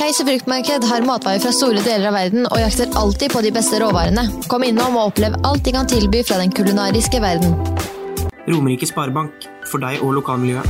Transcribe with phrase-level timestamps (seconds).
[0.00, 3.76] Keiser fruktmarked har matvarer fra store deler av verden og jakter alltid på de beste
[3.82, 4.22] råvarene.
[4.48, 7.52] Kom innom og opplev alt de kan tilby fra den kulinariske verden.
[8.48, 9.44] Romerike Sparebank.
[9.68, 10.64] For deg og lokalmiljøet.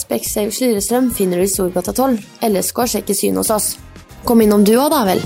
[0.00, 2.18] Specsavers Lillestrøm finner du i Storgata 12.
[2.50, 3.68] LSK sjekker syn hos oss.
[4.26, 5.22] Kom innom du òg, da vel.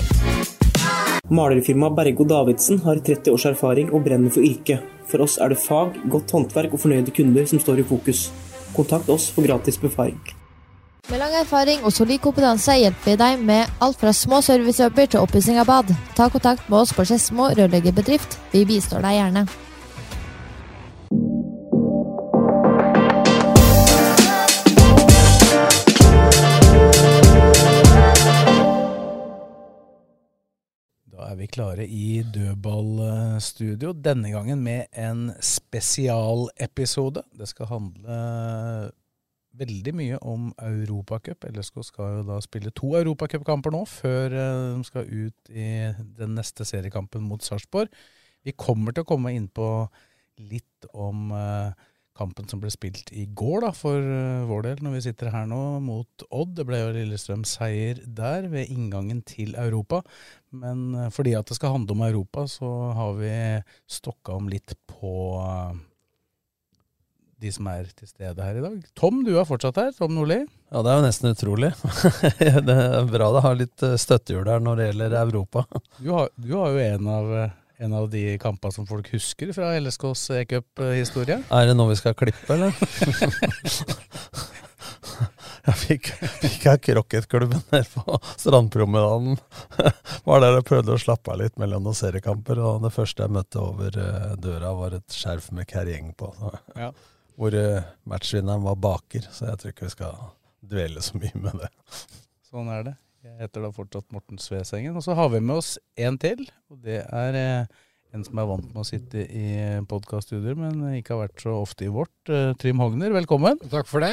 [1.33, 4.85] Malerfirmaet Bergo Davidsen har 30 års erfaring og brenner for yrket.
[5.09, 8.27] For oss er det fag, godt håndverk og fornøyde kunder som står i fokus.
[8.79, 10.21] Kontakt oss for gratis befaring.
[11.09, 15.25] Med lang erfaring og solid kompetanse hjelper vi deg med alt fra små servicejobber til
[15.25, 15.95] oppussing av bad.
[16.15, 18.37] Ta kontakt med oss på Skedsmo rørleggerbedrift.
[18.53, 19.49] Vi bistår deg gjerne.
[31.29, 37.21] Da er vi klare i dødballstudio, denne gangen med en spesialepisode.
[37.37, 38.15] Det skal handle
[39.61, 41.45] veldig mye om Europacup.
[41.51, 45.69] LSK skal jo da spille to europacupkamper nå, før eh, de skal ut i
[46.17, 47.93] den neste seriekampen mot Sarpsborg.
[48.49, 49.69] Vi kommer til å komme inn på
[50.49, 51.77] litt om eh,
[52.19, 55.47] kampen som ble spilt i går, da, for eh, vår del, når vi sitter her
[55.51, 56.57] nå, mot Odd.
[56.59, 60.03] Det ble jo Lillestrøm seier der, ved inngangen til Europa.
[60.51, 63.35] Men eh, fordi at det skal handle om Europa, så har vi
[63.91, 65.77] stokka om litt på eh,
[67.39, 68.81] de som er til stede her i dag.
[68.99, 69.93] Tom, du er fortsatt her.
[69.95, 70.41] Tom Nordli.
[70.73, 71.71] Ja, det er jo nesten utrolig.
[72.69, 75.67] det er bra det har litt eh, støttehjul her når det gjelder Europa.
[76.03, 77.33] Du har, du har jo en av,
[77.79, 81.43] en av de kampene som folk husker fra LSKs e-cup-historie.
[81.51, 82.73] Er det noe vi skal klippe, eller?
[85.67, 86.11] Jeg fikk,
[86.43, 89.39] fikk jeg krokketklubben ned på Strandpromenaden.
[90.29, 92.61] Var der og prøvde å slappe av litt mellom noen seriekamper.
[92.63, 96.31] Og det første jeg møtte over eh, døra, var et skjerf med Kerjeng på.
[96.79, 96.93] Ja.
[97.39, 99.29] Hvor eh, matchvinneren var baker.
[99.33, 100.25] Så jeg tror ikke vi skal
[100.69, 101.73] dvele så mye med det.
[102.49, 102.97] Sånn er det.
[103.27, 104.97] Jeg heter da fortsatt Morten Svesengen.
[104.97, 106.47] Og så har vi med oss en til.
[106.73, 107.79] Og det er eh,
[108.17, 109.49] en som er vant med å sitte i
[109.89, 112.17] podkaststudioer, men ikke har vært så ofte i vårt.
[112.33, 113.61] Eh, Trym Hogner, velkommen.
[113.69, 114.13] Takk for det.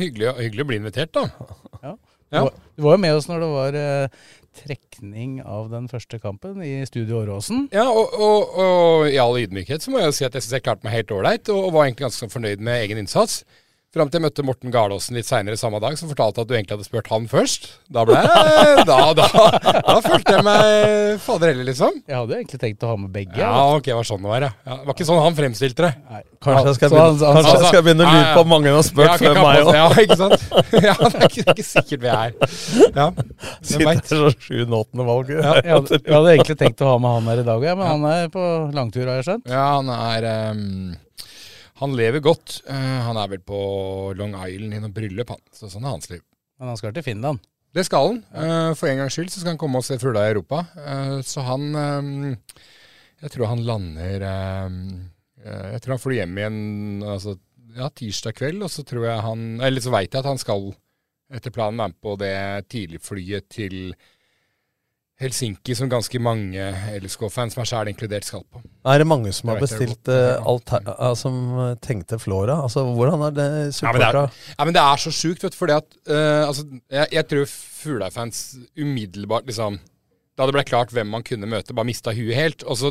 [0.00, 1.28] Hyggelig, hyggelig å bli invitert, da.
[1.84, 1.94] Ja.
[2.34, 2.48] Ja.
[2.74, 4.22] Du, var, jo med oss når det var eh,
[4.58, 7.68] trekning av den første kampen i Studio Åråsen.
[7.74, 10.56] Ja, og, og, og i all ydmykhet så må jeg jo si at jeg syns
[10.58, 13.42] jeg klarte meg helt ålreit, og, var egentlig ganske fornøyd med egen innsats.
[13.94, 16.74] Fram til jeg møtte Morten Garlåsen litt seinere samme dag, som fortalte at du egentlig
[16.74, 17.68] hadde spurt han først.
[17.94, 19.26] Da ble jeg Da, da,
[19.86, 22.00] da følte jeg meg fader heller, liksom.
[22.10, 23.38] Jeg hadde egentlig tenkt å ha med begge.
[23.38, 24.50] Ja, ok, det var sånn det var, ja.
[24.66, 24.78] ja.
[24.80, 25.92] Det var ikke sånn han fremstilte det.
[26.10, 26.22] Nei.
[26.44, 28.50] Kanskje jeg skal Så han- begynne, han- kanskje jeg skal begynne å lure på om
[28.54, 29.72] mange har spurt før meg òg.
[29.78, 30.48] Ja, ikke sant?
[30.88, 32.34] Ja, det er ikke, det er ikke sikkert vi er
[32.98, 33.06] Ja.
[33.62, 35.30] Sitter så sjuende-åttende valg.
[35.38, 37.78] Ja, jeg, hadde, jeg hadde egentlig tenkt å ha med han her i dag, ja,
[37.78, 38.44] men han er på
[38.74, 39.48] langtur, har jeg skjønt.
[39.54, 40.94] Ja, han er ehm,
[41.82, 42.60] Han lever godt.
[42.70, 43.58] Eh, han er vel på
[44.18, 45.42] Long Island i noe bryllup, han.
[45.54, 46.22] Så sånn er hans liv.
[46.60, 47.42] Men han skal til Finland.
[47.74, 48.20] Det skal han.
[48.30, 50.62] Eh, for en gangs skyld så skal han komme og se fugla i Europa.
[50.78, 54.22] Eh, så han Jeg tror han lander
[55.44, 57.38] Jeg tror han flyr hjem igjen altså,
[57.74, 60.74] ja, tirsdag kveld, og så tror jeg han Eller så veit jeg at han skal
[61.34, 63.94] etter planen være med på det tidligflyet til
[65.24, 66.68] Helsinki som ganske mange
[67.00, 68.60] LSK-fans, meg sjæl inkludert, skal på.
[68.90, 72.60] Er det mange som har bestilt alt her som eh, tenkte Flora?
[72.66, 73.48] Altså, Hvordan har det
[73.80, 74.20] Ja, det er,
[74.58, 77.50] ja, men det er så sjukt, vet du, fordi at uh, altså, jeg, jeg tror
[77.84, 78.44] Fugla-fans
[78.80, 79.80] umiddelbart liksom
[80.34, 82.64] Da det ble klart hvem man kunne møte, bare mista huet helt.
[82.66, 82.90] Og så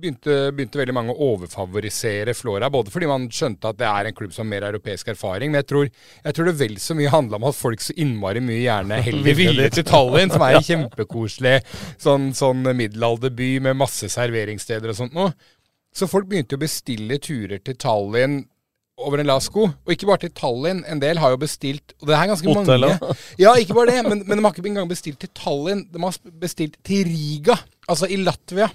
[0.00, 4.16] begynte, begynte veldig mange å overfavorisere Flora, både fordi man skjønte at det er en
[4.16, 5.90] klubb som har mer europeisk erfaring, men jeg tror,
[6.24, 9.38] jeg tror det vel så mye handla om at folk så innmari mye gjerne heller
[9.38, 11.56] ville til Tallinn, som er en kjempekoselig
[12.02, 15.34] sånn, sånn middelalderby med masse serveringssteder og sånt noe.
[15.92, 18.40] Så folk begynte å bestille turer til Tallinn
[19.06, 19.66] over en lav sko.
[19.70, 20.84] Og ikke bare til Tallinn.
[20.90, 23.00] En del har jo bestilt Og det er ganske Hotellet.
[23.02, 23.16] mange.
[23.42, 25.84] Ja, ikke bare det, men, men de har ikke engang bestilt til Tallinn.
[25.92, 27.56] De har bestilt til Riga,
[27.90, 28.70] altså i Latvia.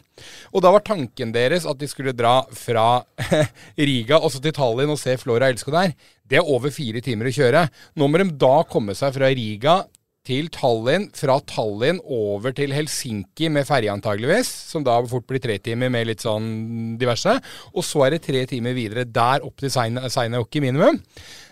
[0.54, 2.88] Og da var tanken deres at de skulle dra fra
[3.78, 5.94] Riga og så til Tallinn og se Flora Elsko der.
[6.28, 7.68] Det er over fire timer å kjøre.
[7.96, 9.82] Nå må de da komme seg fra Riga
[10.28, 15.58] til Tallinn, fra Tallinn over til Helsinki med ferje antageligvis, som da fort blir tre
[15.64, 17.38] timer med litt sånn diverse.
[17.74, 21.00] Og så er det tre timer videre der opp til Seinäjoki minimum.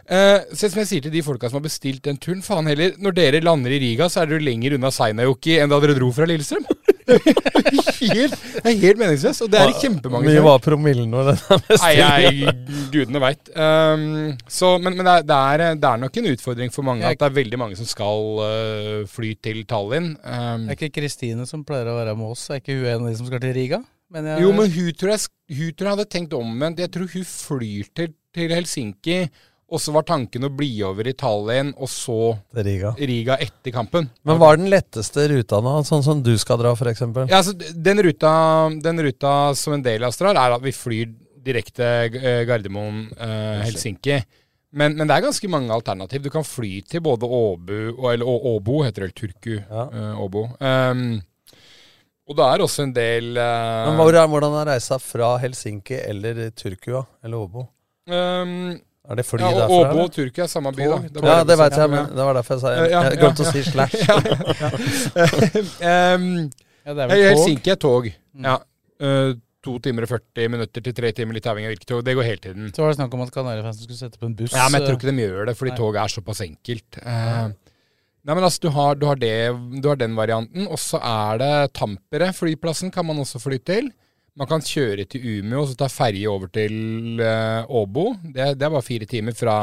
[0.06, 2.94] Uh, så som jeg sier til de folka som har bestilt den turen, faen heller,
[3.02, 6.12] når dere lander i Riga, så er dere lenger unna Seinäjoki enn da dere dro
[6.14, 6.68] fra Lillestrøm.
[7.06, 11.42] Helt, det er helt meningsløst, og det er det kjempemange Mye var promillen når den
[11.62, 12.54] er Nei,
[12.94, 13.52] gudene veit.
[13.54, 17.20] Um, men, men det, er, det, er, det, er, nok en utfordring for mange at
[17.22, 20.14] det er veldig mange som skal uh, fly til Tallinn.
[20.26, 23.12] Um, er ikke Kristine som pleier å være med oss, er ikke hun en av
[23.12, 23.82] de som skal til Riga?
[24.16, 26.82] Men jeg, jo, men hun tror, jeg, hun tror jeg hadde tenkt omvendt.
[26.84, 29.20] Jeg tror hun flyr til, til Helsinki
[29.66, 32.94] og så var tanken å bli over i Tallinn, og så Riga.
[33.00, 34.12] Riga etter kampen.
[34.28, 37.02] Men hva er den letteste ruta nå, sånn som du skal dra f.eks.?
[37.26, 38.32] Ja, altså, den, ruta,
[38.84, 41.14] den ruta som en del av oss drar, er at vi flyr
[41.46, 41.90] direkte
[42.46, 44.18] Gardermoen-Helsinki.
[44.20, 44.44] Eh,
[44.76, 46.26] men, men, det er ganske mange alternativ.
[46.26, 47.78] Du kan fly til både Åbu,
[48.12, 49.54] eller Åbo, heter det, Turku.
[49.58, 49.86] Ja.
[49.94, 50.50] Uh, Åbo.
[50.60, 51.22] Um,
[52.26, 56.98] og det er også en del uh, Men Hvordan er reisa fra Helsinki eller Turku,
[57.24, 57.68] eller Åbo?
[58.10, 58.76] Um,
[59.06, 59.92] er det fly ja, og derfra?
[59.92, 60.98] Åbo og Tyrkia er samme by, da.
[61.06, 63.44] Det ja, det veit jeg, men det var derfor jeg sa jeg, ja, jeg glemte
[63.46, 63.96] å si slash.
[66.16, 66.26] um,
[66.86, 68.08] Helsinki er tog.
[68.34, 68.48] Mm.
[68.48, 68.56] Ja.
[69.02, 69.36] Uh,
[69.66, 72.04] to timer og 40 minutter til tre timer, litt avhengig av hvilket tog.
[72.06, 72.68] Det går hele tiden.
[72.74, 74.54] Så var det snakk om at Kanarifansen skulle sette på en buss.
[74.54, 75.80] Ja, men jeg tror ikke de gjør det, fordi Nei.
[75.80, 77.00] toget er såpass enkelt.
[77.02, 77.48] Uh,
[78.26, 79.34] Nei, men altså, du har, du har, det,
[79.82, 80.66] du har den varianten.
[80.66, 83.92] Og så er det Tampere, flyplassen, kan man også fly til.
[84.36, 88.10] Man kan kjøre til Umeå og så ta ferje over til uh, Åbo.
[88.22, 89.62] Det, det, er bare fire timer fra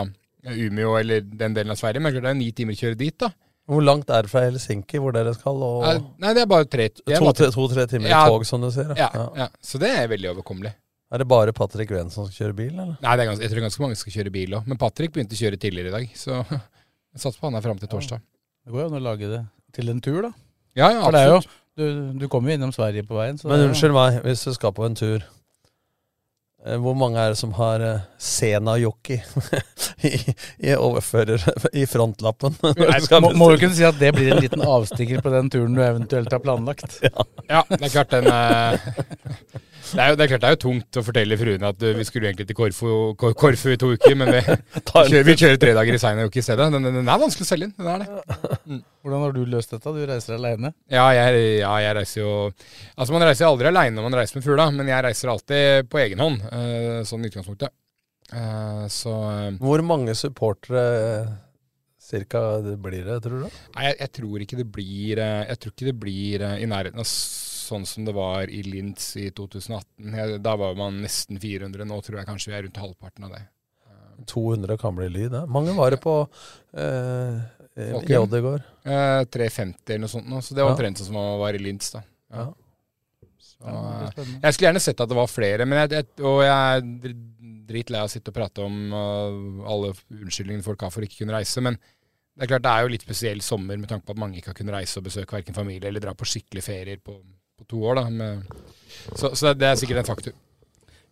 [0.48, 2.00] Umeå eller den delen av Sverige.
[2.00, 3.28] Men det er ni timer å kjøre dit, da.
[3.68, 5.60] Hvor langt er det fra Helsinki, hvor dere skal?
[5.62, 5.84] Og...
[6.20, 8.90] Nei, det er bare tre To-tre to, timer ja, i tog, som du sier?
[8.98, 9.26] Ja, ja.
[9.44, 10.72] ja, Så det er veldig overkommelig.
[11.12, 12.96] Er det bare Patrick Ven som skal kjøre bil, eller?
[13.04, 14.68] Nei, ganske, jeg tror ganske mange skal kjøre bil òg.
[14.72, 16.40] Men Patrick begynte å kjøre tidligere i dag, så
[17.12, 18.22] jeg satser på han er fram til torsdag.
[18.64, 19.42] Det går jo an å lage det
[19.76, 20.32] til en tur, da.
[20.72, 21.04] Ja, ja, absolutt.
[21.04, 21.40] For det er jo
[21.78, 23.38] du, du kommer jo innom Sverige på veien.
[23.48, 25.22] Men unnskyld meg, hvis du skal på en tur
[26.66, 29.18] eh, hvor mange er det som har uh, Sena-jockey
[30.10, 30.14] i,
[30.58, 31.46] i, overfører
[31.80, 32.56] i frontlappen?
[33.24, 35.84] må, må, du kunne si at det blir en liten avstikker på den turen du
[35.84, 37.00] eventuelt har planlagt?
[37.04, 39.62] Ja, ja det er klart den uh,
[39.92, 41.90] det er, jo, det er, klart det er jo tungt å fortelle fruene at uh,
[41.98, 42.88] vi skulle egentlig til Korfu,
[43.18, 44.40] Korfu i to uker, men vi,
[44.92, 46.68] kjører, vi kjører tre dager i Seinajokk i stedet.
[46.74, 47.74] Den, den, er vanskelig å selge inn.
[47.76, 48.56] Den er det.
[48.62, 48.80] Mm.
[49.02, 49.94] Hvordan har du løst dette?
[49.96, 50.72] Du reiser alene?
[50.92, 54.46] Ja, jeg, ja, jeg reiser jo Altså, man reiser aldri alene når man reiser med
[54.46, 56.44] fugla, men jeg reiser alltid på egen hånd.
[56.48, 57.74] Uh, sånn i utgangspunktet.
[58.32, 59.14] Uh, så
[59.60, 60.84] Hvor mange supportere
[62.02, 63.62] cirka blir det, tror du?
[63.76, 67.08] Nei, jeg, jeg, tror ikke det blir Jeg tror ikke det blir i nærheten av
[67.72, 70.38] sånn som det var i Linz i 2018.
[70.44, 71.88] Da var man nesten 400.
[71.88, 73.42] Nå tror jeg kanskje vi er rundt halvparten av det.
[74.28, 75.46] 200 kan bli lyd, det.
[75.50, 76.14] Mange var det på
[76.78, 77.40] eh,
[77.82, 78.64] i Odd i går?
[78.84, 80.28] Eh, 350 eller noe sånt.
[80.28, 80.42] Nå.
[80.44, 81.02] Så det var omtrent ja.
[81.02, 81.90] sånn som man var i Linz.
[81.94, 82.04] da.
[82.32, 82.50] Ja.
[83.42, 83.72] Så,
[84.42, 87.16] jeg skulle gjerne sett at det var flere, men jeg, jeg, og jeg er
[87.68, 91.36] dritlei av å sitte og prate om uh, alle unnskyldningene folk har for ikke kunne
[91.36, 91.62] reise.
[91.64, 91.78] men
[92.32, 94.50] det er klart det er jo litt spesiell sommer med tanke på at mange ikke
[94.50, 97.18] har kunnet reise og besøke verken familie eller dra på skikkelig ferier på
[97.62, 98.00] på to år.
[98.02, 98.06] da.
[98.10, 98.44] Med,
[99.14, 100.38] så, så, det er sikkert en faktum.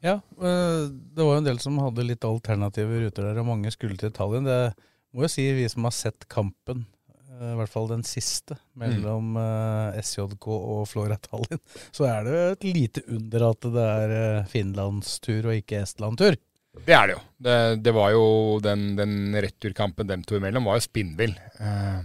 [0.00, 3.72] Ja, eh, det var jo en del som hadde litt alternative ruter der, og mange
[3.74, 4.48] skulle til Tallinn.
[4.48, 4.72] Det
[5.12, 6.86] må jo si vi som har sett kampen,
[7.28, 9.98] eh, i hvert fall den siste, mellom mm.
[10.00, 11.60] SJK og Flora Tallinn,
[11.96, 14.14] så er det et lite under at det er
[14.48, 16.40] finlandstur og ikke Estland-tur.
[16.86, 17.22] Det er det jo.
[17.42, 18.24] Det, det var jo
[18.62, 21.34] den, den returkampen dem to imellom var jo spinnvill.
[21.58, 22.00] Eh,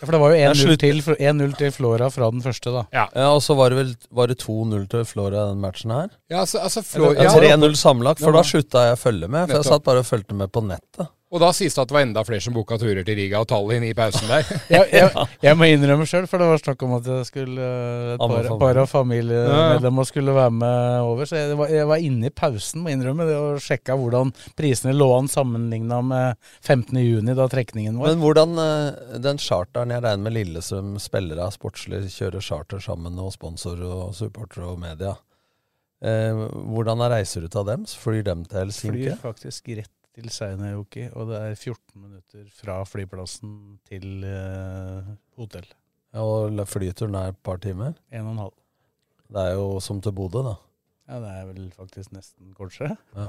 [0.00, 1.00] ja, For det var jo 1-0 til,
[1.58, 2.84] til, Flora fra den første, da.
[2.96, 6.08] Ja, ja Og så var det vel var det 2-0 til Flora den matchen her?
[6.32, 9.50] Ja, altså, altså Flora, ja, 3-0 sammenlagt, for da slutta jeg å følge med.
[9.50, 11.12] For jeg satt bare og fulgte med på nettet.
[11.30, 13.46] Og da sies det at det var enda flere som booka turer til Riga og
[13.50, 14.48] Tallinn i pausen der.
[14.74, 17.68] jeg, jeg, jeg, må innrømme sjøl, for det var snakk om at jeg skulle,
[18.16, 21.30] et par, par av familiemedlemmene skulle være med over.
[21.30, 24.96] Så jeg var, jeg var inne i pausen, må innrømme det, og sjekka hvordan prisene
[24.96, 28.10] lå an sammenligna med 15.6, da trekningen var.
[28.10, 33.22] Men hvordan eh, den charteren jeg regner med Lillestrøm spillere av sportslig kjører charter sammen,
[33.22, 35.14] og sponsorer og supportere og media.
[36.02, 36.42] Eh,
[36.74, 37.94] hvordan er reiseruta deres?
[38.02, 39.06] Flyr dem til Helsinki?
[39.12, 43.52] Flyr faktisk rett til Seinäjoki, og det er 14 minutter fra flyplassen
[43.88, 45.68] til uh, hotell.
[46.12, 47.94] Ja, og flyturen er et par timer?
[48.12, 48.56] En og en halv.
[49.30, 50.56] Det er jo som til Bodø, da.
[51.10, 52.96] Ja, det er vel faktisk nesten kortere.
[53.16, 53.28] Ja.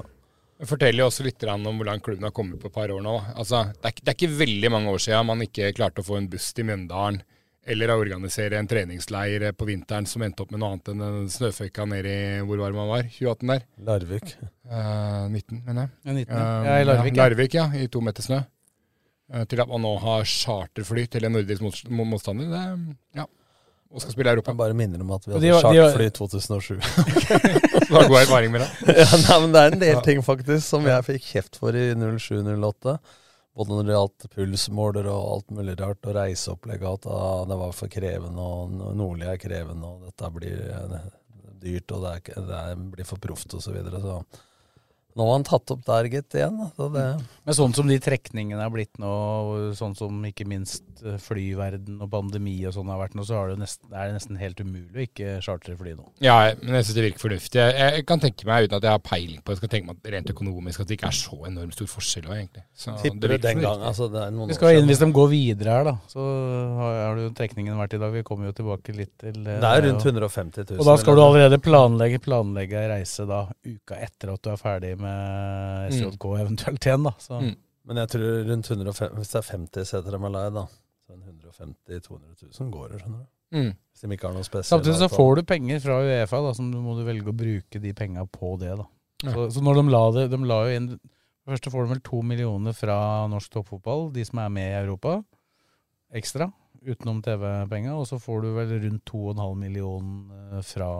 [0.62, 3.16] Det forteller jo også litt om hvordan klubben har kommet på et par år nå.
[3.34, 6.20] Altså, det, er, det er ikke veldig mange år siden man ikke klarte å få
[6.20, 7.22] en buss til Mjøndalen
[7.66, 11.28] eller å organisere en treningsleir på vinteren som endte opp med noe annet enn den
[11.30, 13.04] snøføyka nede i hvor var man var?
[13.06, 13.66] 2018 der?
[13.86, 14.32] Larvik.
[14.66, 15.92] Uh, 19, mener jeg.
[16.02, 17.14] Ja, 19, uh, ja, i Larvik.
[17.14, 17.68] Ja, Larvik, ja.
[17.78, 18.40] I to meter snø.
[19.32, 22.50] Uh, til at man nå har charterfly til en nordisk mot- mo- motstander.
[22.50, 23.28] Det, ja.
[23.92, 24.50] Og skal spille Europa.
[24.54, 26.76] Jeg bare minner om at vi hadde var- charterfly i 2007.
[27.86, 28.70] Du har god erfaring med det.
[29.04, 31.90] ja, nei, men det er en del ting faktisk som jeg fikk kjeft for i
[31.94, 32.98] 07-08.
[33.52, 37.08] Både når det gjaldt pulsmåler og alt mulig rart, og reiseopplegg, at
[37.50, 41.10] det var for krevende, og no- Nordli er krevende, og dette blir eh,
[41.60, 44.00] dyrt, og det, er, det blir for proft, og så videre.
[44.00, 44.16] Så
[45.18, 46.58] nå har han tatt opp der, gitt, igjen.
[46.76, 47.04] Så det,
[47.44, 49.12] Men sånn som de trekningene er blitt nå,
[49.78, 53.52] sånn som ikke minst eh, flyverden og pandemi og sånn har vært nå, så er
[53.52, 56.08] det, nesten, er det nesten helt umulig å ikke chartre fly nå.
[56.24, 57.60] Ja, men jeg syns det virker fornuftig.
[57.60, 60.00] Jeg, jeg kan tenke meg, uten at jeg har peiling på det, skal tenke meg
[60.00, 62.66] at rent økonomisk at det ikke er så enormt stor forskjell òg, egentlig.
[62.72, 65.12] Så tipper det du den gang altså, det er noen Vi skal inn hvis de
[65.14, 65.96] går videre her, da.
[66.10, 66.26] Så
[66.78, 68.12] har har jo trekningen vært i dag.
[68.14, 70.80] Vi kommer jo tilbake litt til eh, Det er rundt 150 000.
[70.80, 74.60] Og da skal du allerede planlegge, planlegge ei reise da uka etter at du er
[74.60, 75.01] ferdig med
[75.92, 77.12] SJK eventuelt igjen, da.
[77.22, 77.40] Så.
[77.42, 77.54] Mm.
[77.88, 80.66] Men jeg tror rundt 150, hvis det er 50 seter de er leid, da,
[81.02, 83.30] så er det 150 200 000 går det, skjønner du.
[83.52, 83.72] Mm.
[83.92, 84.70] Hvis de ikke har noe spesielt.
[84.70, 87.92] Samtidig så får du penger fra Uefa, da, så må du velge å bruke de
[87.96, 88.76] penga på det.
[88.80, 88.86] da.
[89.26, 89.34] Ja.
[89.34, 90.88] Så, så når de la det De la jo inn
[91.46, 92.96] Først får de vel to millioner fra
[93.30, 95.16] norsk toppfotball, de som er med i Europa,
[96.14, 96.46] ekstra,
[96.86, 97.96] utenom TV-penga.
[97.98, 100.90] Og så får du vel rundt 2,5 millioner fra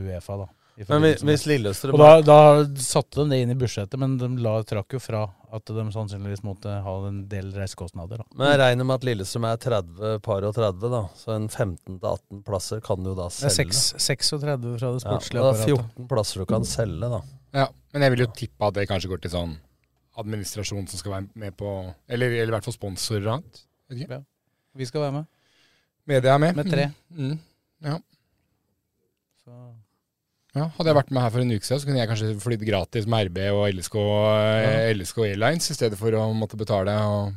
[0.00, 0.46] Uefa, da.
[0.76, 2.38] Men hvis, hvis Lillestrøm og da, da
[2.84, 5.22] satte de det inn i budsjettet, men de la, trakk jo fra
[5.56, 8.20] at de sannsynligvis måtte ha en del reisekostnader.
[8.20, 8.26] da.
[8.36, 11.00] Men jeg regner med at Lillestrøm er 30 par og 30, da.
[11.16, 13.78] Så en 15-18 plasser kan du da Det er selge.
[14.04, 15.86] 36 fra det Ja, sportslige apparatet.
[15.96, 17.22] 14 plasser du kan selge, da.
[17.56, 19.54] Ja, men jeg vil jo tippe at det kanskje går til sånn
[20.20, 21.70] administrasjon som skal være med på
[22.08, 23.62] Eller, eller i hvert fall sponsorer og annet.
[23.96, 24.20] Ja.
[24.76, 25.26] Vi skal være med.
[26.06, 26.56] Media er med.
[26.56, 26.90] Med tre.
[27.16, 27.30] Mm.
[27.32, 27.38] Mm.
[27.86, 27.96] Ja.
[30.56, 30.70] Ja.
[30.78, 33.08] Hadde jeg vært med her for en uke siden, så kunne jeg kanskje flydd gratis
[33.12, 34.76] med RB og LSK, ja.
[34.96, 36.94] LSK Airlines i stedet for å måtte betale.
[36.96, 37.34] Og,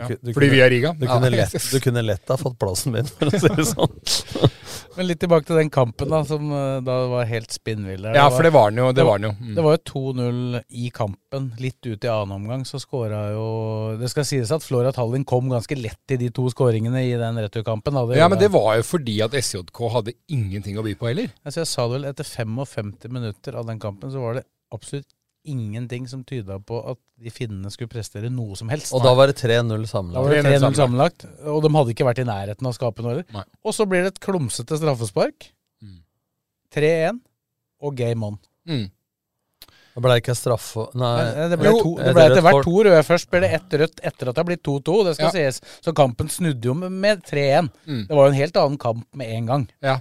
[0.00, 0.08] ja.
[0.08, 0.94] Du du Fordi vi er Riga.
[0.96, 4.00] Du kunne, lett, du kunne lett ha fått plassen min, for å si det sånn.
[4.96, 8.08] Men litt tilbake til den kampen da, som eh, da var helt spinnvill.
[8.16, 8.90] Ja, for det var den jo.
[8.96, 9.32] Det var jo.
[9.36, 9.52] Mm.
[9.58, 11.50] Det var jo 2-0 i kampen.
[11.60, 13.46] Litt ut i annen omgang så skåra jo
[14.00, 17.42] Det skal sies at Flora Tallinn kom ganske lett i de to skåringene i den
[17.44, 17.96] returkampen.
[17.96, 18.18] da.
[18.18, 21.32] Ja, men det var jo fordi at SJK hadde ingenting å by på heller.
[21.44, 25.08] Altså, jeg sa det vel etter 55 minutter av den kampen, så var det absolutt
[25.48, 28.92] ingenting som tyda på at de finnene skulle prestere noe som helst.
[28.96, 30.32] Og da var det 3-0 sammenlagt.
[30.32, 33.14] det 3-0 3-0 sammenlagt, og de hadde ikke vært i nærheten av å skape noe
[33.14, 33.46] heller.
[33.64, 35.48] Og så blir det et klumsete straffespark.
[35.84, 36.02] Mm.
[36.76, 37.22] 3-1
[37.86, 38.38] og game on.
[38.68, 38.86] Mm.
[39.96, 43.04] Det ble ikke straffe Nei, Nei, Det ble, to, det ble etter hvert to røde.
[43.06, 44.96] Først ble det ett rødt etter at det har blitt 2-2.
[45.06, 45.32] Det skal Ja.
[45.32, 45.60] sies.
[45.80, 47.70] Så kampen snudde jo med, med 3-1.
[47.88, 48.02] Mm.
[48.10, 49.64] Det var jo en helt annen kamp med en gang.
[49.80, 49.94] Ja,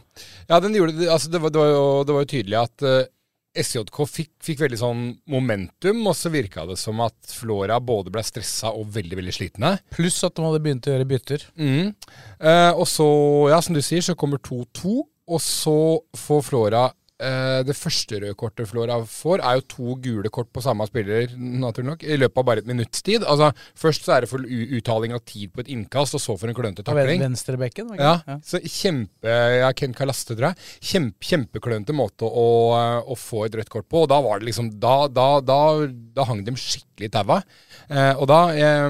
[0.49, 0.99] ja den gjorde.
[1.07, 3.07] Altså, det, var, det, var jo, det var jo tydelig at eh,
[3.55, 8.23] SJK fikk, fikk veldig sånn momentum, og så virka det som at Flora både ble
[8.25, 9.75] stressa og veldig veldig slitne.
[9.95, 11.47] Pluss at de hadde begynt å gjøre bytter.
[11.55, 11.93] Mm.
[12.39, 13.07] Eh, og så,
[13.53, 14.95] ja, som du sier, så kommer 2-2,
[15.25, 15.77] og så
[16.19, 16.85] får Flora
[17.19, 21.31] eh, Det første røde kortet Flora får, er jo to gule kort på samme spiller,
[21.37, 23.23] naturlig nok, i løpet av bare et minutts tid.
[23.23, 26.51] Altså, først så er det for uttaling av tid på et innkast, og så for
[26.51, 27.21] en klønete takling.
[27.23, 27.93] venstrebekken.
[27.93, 28.03] Okay.
[28.03, 30.69] Ja, Ja, så kjempe ja, Ken Kalaste, tror jeg.
[30.81, 32.47] Kjempe, kjempeklønete måte å,
[33.05, 34.05] å få et rødt kort på.
[34.05, 35.59] Og da var det liksom Da, da, da,
[36.15, 37.41] da hang de skikkelig i taua.
[37.89, 38.85] Eh, og da eh,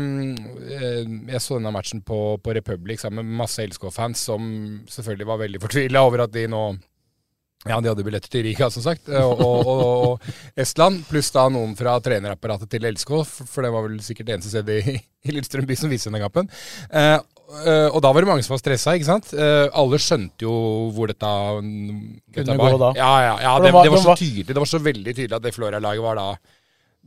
[0.77, 0.99] eh,
[1.33, 4.45] Jeg så denne matchen på, på Republic sammen med masse LSK-fans som
[4.91, 6.65] selvfølgelig var veldig fortvila over at de nå
[7.65, 11.01] ja, de hadde billetter til Riga, som sagt, eh, og, og, og, og Estland.
[11.09, 14.75] Pluss da noen fra trenerapparatet til LSK, for det var vel sikkert det eneste stedet
[14.93, 16.51] i, i Lillestrøm by som viste denne kampen.
[16.91, 19.31] Eh, eh, og da var det mange som var stressa, ikke sant.
[19.33, 20.57] Eh, alle skjønte jo
[20.93, 21.31] hvor dette,
[21.65, 22.75] dette Kunne var.
[22.75, 22.91] gå da.
[23.01, 24.51] Ja, ja, ja det, det var så tydelig.
[24.53, 26.29] Det var så veldig tydelig at det Flora-laget var da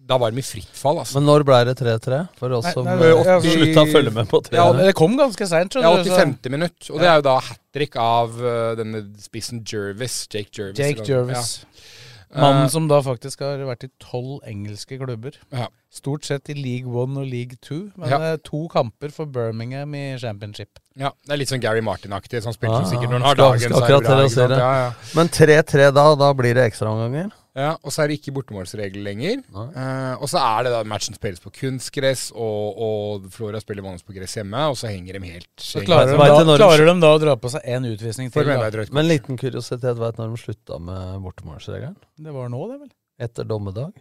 [0.09, 1.19] Da var de i fritt fall, altså.
[1.19, 2.23] Men når ble det 3-3?
[2.41, 4.87] For oss som eh, slutta å følge med på Ja, 3-3.
[4.88, 5.77] Det kom ganske seint.
[5.77, 6.37] Ja, 85.
[6.55, 6.91] minutt.
[6.95, 10.23] Og det er jo da hat trick av uh, denne spissen Jervis.
[10.33, 10.81] Jake Jervis.
[10.81, 11.59] Jake Jervis.
[11.61, 11.88] Ja.
[12.29, 15.37] Mannen Eh, som da faktisk har vært i tolv engelske klubber.
[15.53, 15.69] Ja.
[15.93, 18.37] Stort sett i League One og League Two, men Ja.
[18.37, 20.79] to kamper for Birmingham i championship.
[20.95, 22.43] Ja, det er litt sånn Gary Martin-aktig.
[22.43, 24.59] Sånn spiller Ah, som sikkert når han har dagen, det akkurat til å si det.
[24.59, 24.93] Ja, ja.
[25.15, 27.31] Men 3-3 da, da blir det ekstraomganger?
[27.59, 29.41] Ja, og så er det ikke bortemålsregel lenger.
[29.50, 34.07] Uh, og så er det da matchen spilles på kunstgress, og, og Flora spiller vanligvis
[34.07, 36.97] på gress hjemme, og så henger de helt Så klarer de, da, når klarer de
[37.03, 38.47] da å dra på seg én utvisning til.
[38.47, 38.93] Men.
[39.00, 41.99] Men liten kuriositet, vet når de slutta med bortemålsregelen?
[42.29, 42.95] Det var nå, det, vel?
[43.29, 43.97] Etter dommedag.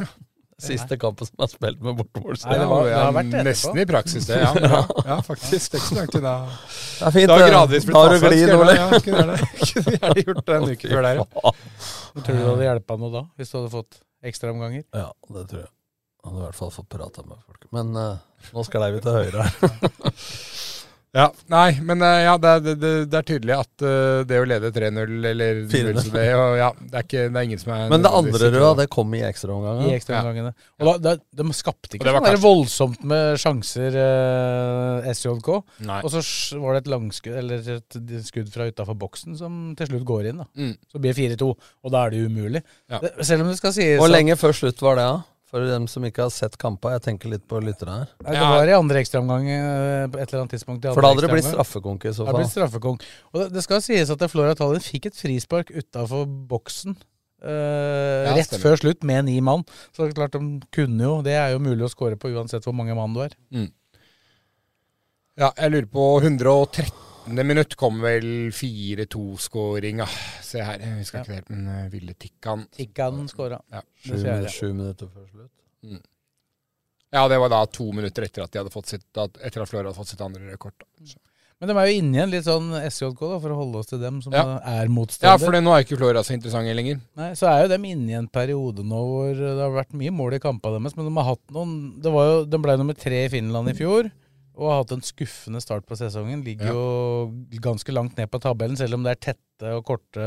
[0.56, 2.62] Siste kampen som er spilt med bortemålsregel.
[2.62, 3.44] det var- det har vært etterpå.
[3.44, 4.38] nesten i praksis, det.
[4.46, 5.72] Ja, ja, ja faktisk.
[5.72, 6.34] Det er ikke så langt unna.
[6.46, 8.76] Det er fint, Det har gradvis blitt Da har du glid, Ole.
[8.78, 9.36] Ja, kunne gjerne
[9.74, 11.20] kunne gjerne gjort det en uke før der.
[12.16, 14.86] Men Tror du det hadde hjulpet noe da, hvis du hadde fått ekstraomganger?
[14.96, 15.72] Ja, det tror jeg.
[16.24, 17.66] Han hadde i hvert fall fått prata med folk.
[17.76, 18.22] Men uh,
[18.56, 19.76] Nå sklei vi til høyre her.
[21.16, 24.36] Ja, Nei, men eh, ja, det, er- det, det, det er tydelig at eh, det
[24.42, 25.94] å lede 3-0 eller 4-0.
[25.96, 26.24] 0 det,
[26.58, 29.14] ja, det, er ikke, det er ingen som er Men det andre røde, det kom
[29.16, 29.86] i ekstraomgangen.
[29.88, 30.50] I ekstraomgangene.
[30.82, 35.08] Og da, da, de skapte ikke det så var veldig kanskje- voldsomt med sjanser, eh,
[35.16, 35.48] SJK.
[35.88, 36.00] Nei.
[36.02, 36.24] Og så
[36.60, 37.98] var det et langskudd, eller et
[38.28, 40.42] skudd fra utafor boksen som til slutt går inn.
[40.44, 40.48] da.
[40.58, 40.74] Mm.
[40.92, 42.62] Så blir det 4-2, og da er det umulig.
[42.92, 43.00] Ja.
[43.00, 45.24] Det, selv om det skal sies Hvor lenge før slutt var det, da?
[45.46, 46.90] For dem som ikke har sett kampa.
[46.96, 48.08] Jeg tenker litt på lytterne her.
[48.24, 48.32] Ja.
[48.34, 50.88] Det var i andre ekstraomgang eh, på et eller annet tidspunkt.
[50.90, 52.34] For da hadde det blitt straffekonk i så fall.
[52.34, 53.04] Det blitt straffekonk.
[53.30, 58.34] Og det, det skal sies at Flora Tallinn fikk et frispark utafor boksen eh, Ja,
[58.34, 58.64] rett stemmer.
[58.64, 59.62] før slutt med ni mann.
[59.94, 60.42] Så det er klart de
[60.74, 63.38] kunne jo Det er jo mulig å score på uansett hvor mange mann du er.
[65.38, 66.90] Ja, jeg lurer på 113.
[67.26, 70.06] minutt kom vel 4-2-skåringa.
[70.46, 73.60] Se her, jeg husker ikke det helt, men uh, Ville Tikkan Tikkan skåra.
[73.72, 73.82] Ja.
[74.04, 74.18] Sju,
[74.52, 75.52] sju minutter før slutt.
[75.86, 76.02] Mm.
[77.14, 79.70] Ja, det var da to minutter etter at de hadde fått sitt, at, etter at
[79.70, 80.74] Flora hadde fått sitt andre rekord.
[80.78, 80.86] Da.
[81.06, 81.18] Så.
[81.56, 83.88] Men de er jo inne i en litt sånn SJK, da, for å holde oss
[83.88, 84.58] til dem som Ja.
[84.60, 84.90] er
[85.22, 87.00] Ja, for det, nå er ikke Flora så interessante lenger.
[87.16, 90.12] Nei, Så er jo dem inne i en periode nå hvor det har vært mye
[90.12, 92.94] mål i kampene deres, men de har hatt noen det var jo, De ble nummer
[92.94, 94.10] tre i Finland i fjor
[94.56, 96.42] og har hatt en skuffende start på sesongen.
[96.46, 96.72] Ligger Ja.
[96.72, 100.20] jo ganske langt ned på tabellen, selv om det er tette og korte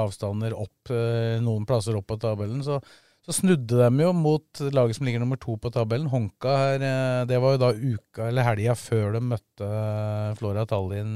[0.00, 2.62] avstander opp eh, noen plasser opp på tabellen.
[2.64, 2.78] Så,
[3.24, 6.08] så snudde de jo mot laget som ligger nummer to på tabellen.
[6.12, 10.64] Honka her, eh, det var jo da uka eller helga før de møtte eh, Flora
[10.68, 11.14] Tallinn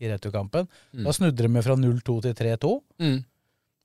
[0.00, 0.68] i returkampen.
[0.92, 1.04] Mm.
[1.04, 2.74] Da snudde de fra 0-2 til 3-2.
[3.00, 3.18] Mm.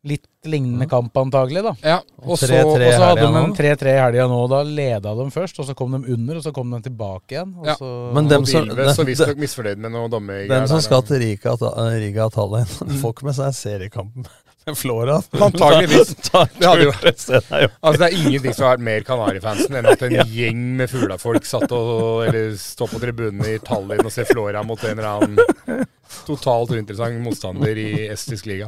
[0.03, 1.75] Litt lignende kamp antagelig, da.
[1.85, 4.39] Ja, Og og så, 3-3 og så hadde de en 3-3 i helga nå.
[4.49, 7.51] Da leda de først, og så kom de under, og så kom de tilbake igjen.
[7.59, 7.75] Og Ja.
[7.77, 10.49] så, Men dem som- så visstnok misfornøyd med noe dommergreier.
[10.49, 14.25] Den som skal til Riga, ta- Riga Tallinn, får ikke med seg seriekampen
[14.81, 15.17] Flora.
[15.41, 16.11] Antageligvis.
[16.29, 17.41] Ta- ta- Det jo- ser.
[17.81, 21.47] Altså Det er ingenting som har vært mer Kanarifansen enn at en gjeng med fuglafolk
[21.49, 25.85] satt og Eller stå på tribunene i Tallinn og se Flora mot en eller annen
[26.27, 28.67] totalt uinteressant motstander i estisk liga.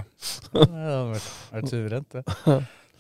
[0.56, 1.20] Ja, det
[1.52, 2.24] vært suverent, det.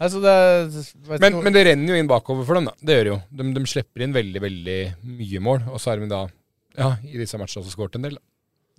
[0.04, 2.74] Altså, det er, Men, men det renner jo inn bakover for dem, da.
[2.82, 3.20] Det gjør det jo.
[3.40, 4.78] De, de slipper inn veldig, veldig
[5.22, 5.62] mye mål.
[5.72, 6.24] Og så er de da,
[6.76, 8.18] ja, i disse matchene også skåret en del.
[8.20, 8.24] da.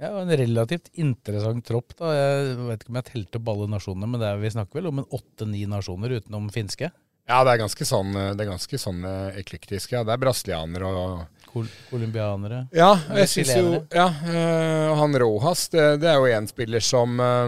[0.02, 1.94] Ja, og en relativt interessant tropp.
[2.00, 2.10] da.
[2.16, 4.90] Jeg vet ikke om jeg telte opp alle nasjonene, men det er, vi snakker vel
[4.90, 6.90] om en åtte-ni nasjoner utenom finske?
[7.24, 9.94] Ja, det er ganske sånn, det er ganske sånn eh, eklektisk.
[9.94, 10.02] Ja.
[10.04, 12.64] Det er brasilianere og Kol colombianere?
[12.74, 17.20] Ja, jeg synes jo ja, øh, Han Rojas, det, det er jo en spiller som
[17.22, 17.44] øh,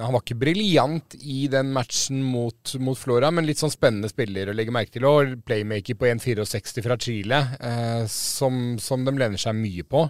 [0.00, 4.48] Han var ikke briljant i den matchen mot, mot Flora, men litt sånn spennende spiller
[4.48, 5.06] å legge merke til.
[5.06, 10.06] Og playmaker på 1,64 fra Chile, øh, som, som de lener seg mye på.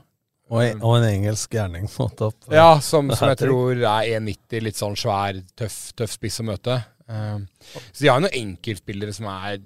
[0.51, 2.49] Og en, og en engelsk opp.
[2.51, 6.81] Ja, som, som jeg tror er 1,90, litt sånn svær, tøff, tøff spiss å møte.
[7.11, 7.45] Um,
[7.91, 9.61] så de har jo noen enkeltspillere som er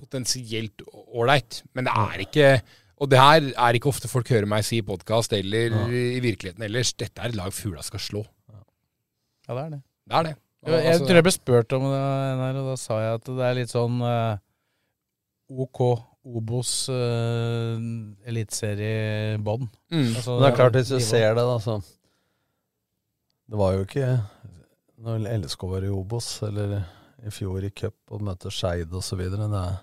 [0.00, 0.84] potensielt
[1.16, 2.48] ålreit, men det er ikke
[3.00, 6.62] Og det her er ikke ofte folk hører meg si i podkast eller i virkeligheten
[6.62, 6.92] ellers.
[6.94, 8.22] Dette er et lag fugla skal slå.
[9.48, 9.80] Ja, det er det.
[10.04, 10.34] Det er det.
[10.64, 12.02] Jeg, jeg Altså, tror jeg ble spurt om det
[12.62, 14.38] og da sa jeg at det er litt sånn eh,
[15.64, 15.82] OK
[16.24, 17.76] Obos uh,
[18.24, 19.66] eliteseriebånd.
[19.92, 20.06] Mm.
[20.16, 21.74] Altså, Men det er klart, hvis du ser det, da, så
[23.50, 24.06] Det var jo ikke
[25.04, 26.78] når LSK var i Obos, eller
[27.26, 29.18] i fjor i cup og møtte Skeid osv.
[29.18, 29.82] Det, er-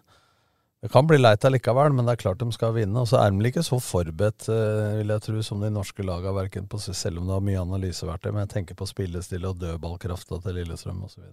[0.82, 3.04] det kan bli leit allikevel, men det er klart de skal vinne.
[3.04, 6.34] Og så er de ikke så forberedt, eh, vil jeg tro, som de norske lagene,
[6.34, 8.32] verken på, selv om det har mye analyseverktøy.
[8.32, 11.28] Men jeg tenker på spillestille og dødballkrafta til Lillestrøm osv.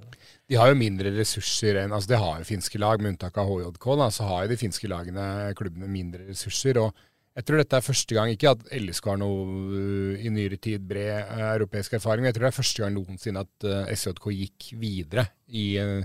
[0.53, 3.49] De har jo mindre ressurser enn altså Det har jo finske lag, med unntak av
[3.49, 3.89] HJK.
[4.03, 5.25] Da, så har jo de finske lagene,
[5.57, 6.83] klubbene, mindre ressurser.
[6.85, 6.93] og
[7.39, 10.83] jeg tror dette er første gang, ikke at LSK har noe uh, i nyere tid
[10.85, 14.73] bred uh, europeisk erfaring, men jeg tror det er første gang noensinne at SJK gikk
[14.81, 16.03] videre i, uh,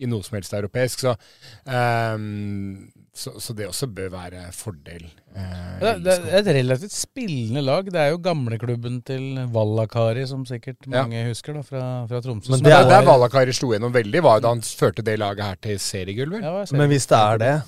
[0.00, 1.04] i noe som helst europeisk.
[1.06, 1.14] Så,
[1.68, 5.04] um, så, så det også bør være fordel.
[5.34, 7.88] Uh, Det, det er et relativt spillende lag.
[7.90, 11.02] Det er jo gamleklubben til Vallakari, som sikkert Ja.
[11.02, 12.50] mange husker, da, fra, fra Tromsø.
[12.54, 15.02] Men som det er- er der Vallakari slo gjennom veldig, var jo da han førte
[15.04, 16.40] det laget her til seriegulver.
[16.42, 17.62] Ja, Men hvis det er det,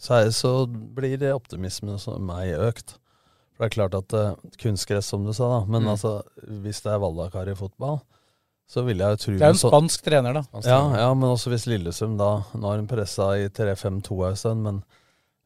[0.00, 2.94] så, er, så blir det optimismen hos meg økt.
[3.56, 5.64] For det er klart at uh, kunstgress, som du sa, da.
[5.66, 5.88] Men Mm.
[5.96, 6.22] altså,
[6.62, 7.98] hvis det er Vallakari fotball,
[8.68, 10.62] så vil jeg tro Det er en spansk trener, da.
[10.66, 14.64] Ja, ja, men også hvis Lillesund da Nå har hun pressa i 3-5-2 en stund,
[14.66, 14.82] men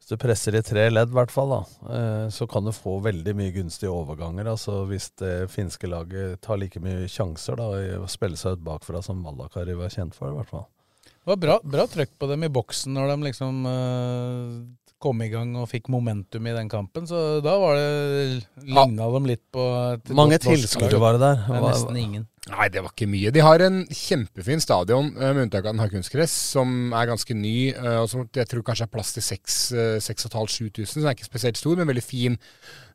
[0.02, 2.96] hvis du presser i tre ledd, i hvert fall, da, eh, så kan du få
[3.04, 4.50] veldig mye gunstige overganger.
[4.50, 8.66] Altså Hvis det finske laget tar like mye sjanser da i å spille seg ut
[8.66, 10.66] bakfra som Vallakari var kjent for, i hvert fall.
[11.06, 15.30] Det var bra, bra trøkk på dem i boksen når de liksom uh kom i
[15.32, 17.08] gang og fikk momentum i den kampen.
[17.10, 19.64] Så da var det ligna dem litt på
[19.96, 21.40] et Mange tilskuere var det der.
[21.48, 22.28] Det var nesten ingen.
[22.50, 23.30] Nei, det var ikke mye.
[23.30, 27.36] De har en kjempefin stadion, eh, med unntak av den har kunstgress, som er ganske
[27.38, 30.88] ny, eh, og som jeg tror kanskje er plass til 6500-7000.
[30.90, 32.36] Så den er ikke spesielt stor, men veldig fin,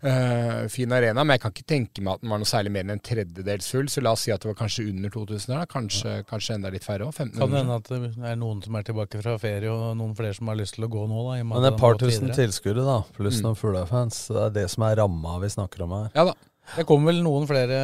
[0.04, 1.24] uh, fin arena.
[1.24, 3.72] Men jeg kan ikke tenke meg at den var noe særlig mer enn en tredjedels
[3.72, 5.66] full, så la oss si at det var kanskje under 2000 der.
[5.72, 6.28] Kanskje, ja.
[6.28, 7.16] kanskje enda litt færre òg.
[7.16, 10.36] Kan det hende at det er noen som er tilbake fra ferie, og noen flere
[10.36, 11.40] som har lyst til å gå nå, da?
[11.48, 13.48] Men et par tusen tilskuere, da, pluss mm.
[13.48, 14.26] noen Fugla-fans.
[14.28, 16.12] Det er det som er ramma vi snakker om her.
[16.20, 16.38] Ja da.
[16.76, 17.78] Det kom vel noen flere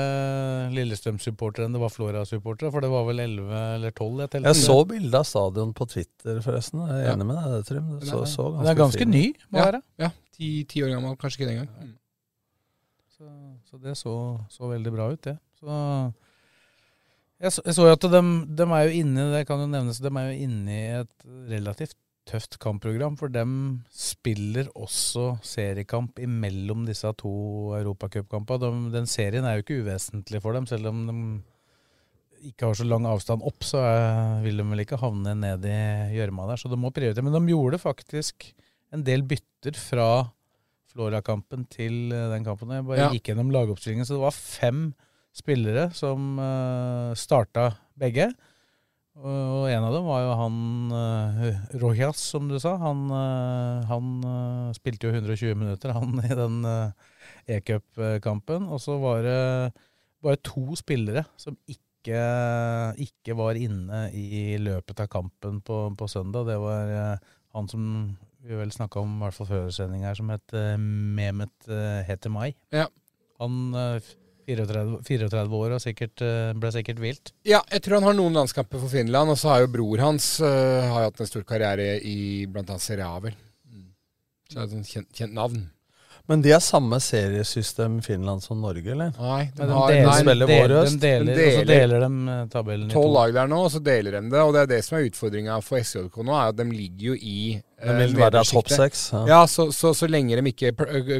[0.73, 4.23] Lillestrøm-supportere enn det var Flora-supportere, for det var vel 11 eller 12?
[4.25, 6.81] Jeg, jeg så bilde av stadion på Twitter, forresten.
[6.89, 7.13] Jeg er ja.
[7.15, 7.93] enig med deg, Trym.
[8.01, 9.13] Det, så, så ganske det er ganske fin.
[9.13, 9.69] ny, må ja.
[9.69, 9.81] være.
[10.03, 11.71] Ja, ti, ti, år gammel, kanskje ikke den gang.
[11.79, 11.95] Mm.
[13.15, 13.31] Så,
[13.69, 14.17] så, det så,
[14.51, 15.37] så, veldig bra ut, det.
[15.61, 15.79] Så
[17.43, 18.23] jeg så, jeg så jo at de,
[18.59, 21.97] de, er jo inne det kan jo nevnes, de er jo inne i et relativt
[22.29, 23.55] tøft kampprogram, for dem
[23.91, 27.33] spiller også seriekamp imellom disse to
[27.79, 28.91] europacupkampene.
[28.93, 31.17] Den serien er jo ikke uvesentlig for dem, selv om de
[32.49, 33.81] ikke har så lang avstand opp, så
[34.43, 35.77] vil de vel ikke havne ned i
[36.17, 36.59] gjørma der.
[36.59, 37.23] Så de må prioritere.
[37.23, 38.49] Men de gjorde faktisk
[38.93, 40.07] en del bytter fra
[40.93, 42.73] Flora-kampen til eh, den kampen.
[42.75, 43.11] Jeg bare ja.
[43.15, 44.83] gikk gjennom lagoppstillingen, så det var fem
[45.33, 48.27] spillere som uh, starta begge.
[49.13, 50.55] Og en av dem var jo han
[50.89, 51.43] uh,
[51.83, 52.73] Rojas, som du sa.
[52.81, 56.57] Han, uh, han uh, spilte jo 120 minutter, han, i den
[57.45, 58.65] e-cup-kampen.
[58.73, 59.37] Og så var det
[60.23, 62.17] bare to spillere som ikke,
[63.05, 66.49] ikke, var inne i løpet av kampen på, på søndag.
[66.49, 67.21] Det var
[67.53, 67.85] han som
[68.43, 71.69] vi vel snakka om i hvert fall før sending her, som het Mehmet
[72.09, 72.49] Hetemai.
[72.75, 72.89] Ja.
[73.39, 73.71] Han
[74.47, 77.33] 34, 34 år og sikkert, eh, ble sikkert vilt.
[77.47, 79.33] Ja, jeg tror han har noen landskamper for Finland.
[79.33, 82.77] Og så har jo bror hans uh, har hatt en stor karriere i bl.a.
[82.81, 83.37] Serie A, vel.
[84.51, 85.63] Så Så det er et kjent, kjent navn.
[86.31, 89.09] Men de er samme seriesystem Finland som Norge, eller?
[89.19, 92.35] Nei, de, de, har, deler, nei, del, de deler, de deler, og så deler de
[92.35, 93.01] eh, tabellen i to.
[93.01, 94.43] Tolv lag der nå, og så deler de det.
[94.43, 97.17] Og det er det som er utfordringa for SJK nå, er at de ligger jo
[97.19, 99.01] i De vil være topp seks?
[99.11, 100.71] Ja, ja så, så, så, lenge de ikke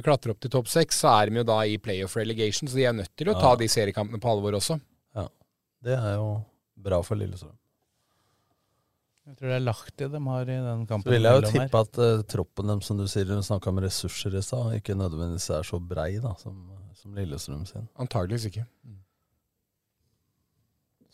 [0.06, 2.88] klatrer opp til topp seks, så er de jo da i playoff relegation, så de
[2.88, 4.80] er nødt til å ta de seriekampene på alvor også.
[5.20, 5.28] Ja,
[5.84, 6.32] det er jo
[6.80, 7.58] bra for Lillestrøm.
[9.24, 11.08] Jeg tror det er Lahti de har i den kampen.
[11.08, 13.80] Så vil jeg jo tippe at uh, troppen dem, som du sier, de snakka om
[13.86, 16.58] ressurser i stad, ikke nødvendigvis er så brei da, som,
[17.00, 17.88] som Lillestrøm sin.
[18.04, 18.66] Antageligvis ikke.
[18.84, 19.00] Mm.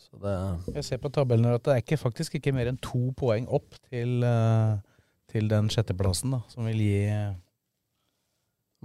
[0.10, 0.34] Så det
[0.80, 3.78] Jeg ser på tabellen at det er ikke, faktisk ikke mer enn to poeng opp
[3.92, 4.82] til, uh,
[5.30, 7.38] til den sjetteplassen, da, som vil gi uh,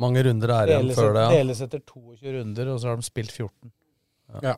[0.05, 1.23] Mange runder er igjen før det.
[1.23, 1.39] Ja.
[1.39, 3.71] Deles etter 22 runder, og så har de spilt 14.
[4.35, 4.51] Ja.
[4.51, 4.55] ja.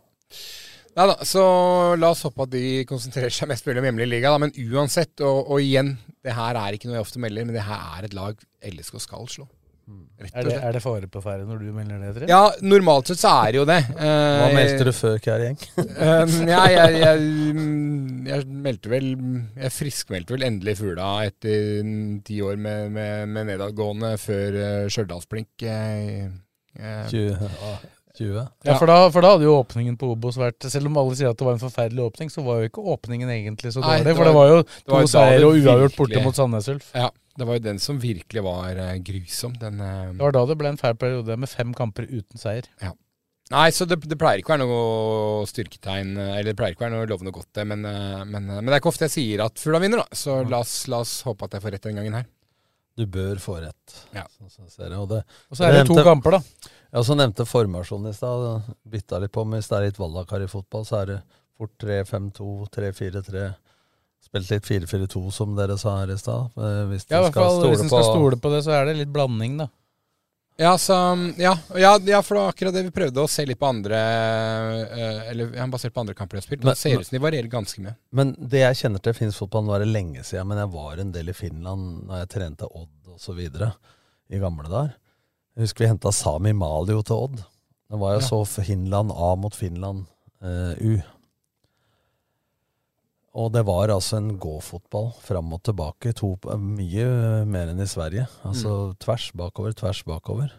[0.96, 1.42] Nei da, så
[2.00, 4.32] la oss håpe at de konsentrerer seg mest mulig om hjemlig liga.
[4.32, 4.40] Da.
[4.40, 5.92] Men uansett, og, og, igjen,
[6.24, 8.96] det her er ikke noe jeg ofte melder, men det her er et lag LSK
[9.04, 9.44] skal slå.
[9.86, 10.06] Mm.
[10.18, 12.08] Er det, er det fare på ferde når du melder det?
[12.16, 12.28] Tre?
[12.30, 13.76] Ja, normalt sett så er det jo det.
[13.92, 15.60] Hva uh, meldte du før, Kjærgjeng?
[15.76, 17.28] uh, ja, jeg, jeg,
[18.26, 21.92] jeg, meldte vel Jeg friskmeldte vel endelig Fugla etter
[22.26, 25.68] ti år med, med, med nedadgående før uh, Stjørdalsblink.
[25.68, 27.52] Uh, 20,
[28.16, 28.48] 20?
[28.66, 31.32] Ja, for da, for da, hadde jo åpningen på Obos vært Selv om alle sier
[31.32, 34.16] at det var en forferdelig åpning, så var jo ikke åpningen egentlig så dårlig.
[34.16, 36.92] for det var jo to seier og uavgjort borte mot Sandnes Ulf.
[36.96, 39.56] Ja, det var jo den som virkelig var uh, grusom.
[39.60, 42.68] Den, uh, det var da det ble en fæl periode med fem kamper uten seier.
[42.82, 42.94] Ja.
[43.52, 46.88] Nei, så det, det, pleier ikke å være noe styrketegn, eller det pleier ikke å
[46.88, 47.66] være noe lovende godt, det.
[47.68, 50.18] Men, uh, men, men, det er ikke ofte jeg sier at fugla vinner, da.
[50.18, 52.26] Så la oss, la oss håpe at jeg får rett den gangen her.
[52.96, 53.98] Du bør få rett.
[54.16, 54.24] Ja.
[54.32, 56.72] Så, så, så og, det, og så er det to kamper, da.
[56.90, 58.66] Jeg også nevnte formasjonen i stad.
[58.86, 61.20] Bytta litt på med hvis det er litt Wallakar i fotball, så er det
[61.56, 63.46] fort 3-5-2, 3-4-3.
[64.26, 66.54] Spilt litt 4-4-2, som dere sa her i stad.
[66.58, 68.96] Eh, hvis ja, i hvert fall hvis en skal stole på det, så er det
[69.00, 69.68] litt blanding, da.
[70.56, 70.94] Ja, så,
[71.36, 73.98] ja, ja, ja, for det var akkurat det vi prøvde å se litt på andre
[74.88, 76.64] uh, Eller ja, basert på andre kamper jeg har spilt.
[76.64, 77.92] Det ser ut som de varierer ganske mye.
[78.16, 81.02] Men det jeg kjenner til finsk fotball, nå er det lenge siden, men jeg var
[81.02, 83.42] en del i Finland da jeg trente Odd osv.
[83.44, 84.96] i gamle dager.
[85.56, 87.38] Jeg husker vi henta Sami Malio til Odd.
[87.88, 88.26] Det var jo ja.
[88.26, 90.04] så Finland A mot Finland
[90.44, 90.98] eh, U.
[93.36, 96.12] Og det var altså en gå-fotball fram og tilbake.
[96.20, 97.08] To, mye
[97.48, 98.26] mer enn i Sverige.
[98.48, 98.94] Altså mm.
[99.04, 100.52] tvers bakover, tvers bakover.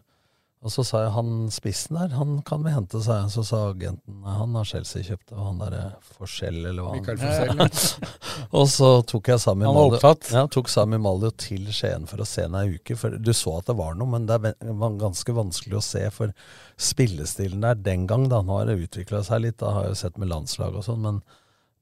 [0.67, 3.29] Og så sa jeg han spissen der, han kan vi hente, sa jeg.
[3.37, 5.83] Så sa agenten han har Chelsea kjøpt, og han derre
[6.17, 8.09] Forskjell, eller hva Mikael Forskjell.
[8.59, 10.01] og så tok jeg Sami Malio
[10.35, 12.99] ja, tok Sami Malio til Skien for å se henne ei uke.
[12.99, 16.03] For du så at det var noe, men det var ganske vanskelig å se.
[16.11, 16.35] For
[16.75, 20.01] spillestilen der den gang, da, nå har det utvikla seg litt, da har jeg jo
[20.03, 21.23] sett med landslag og sånn, men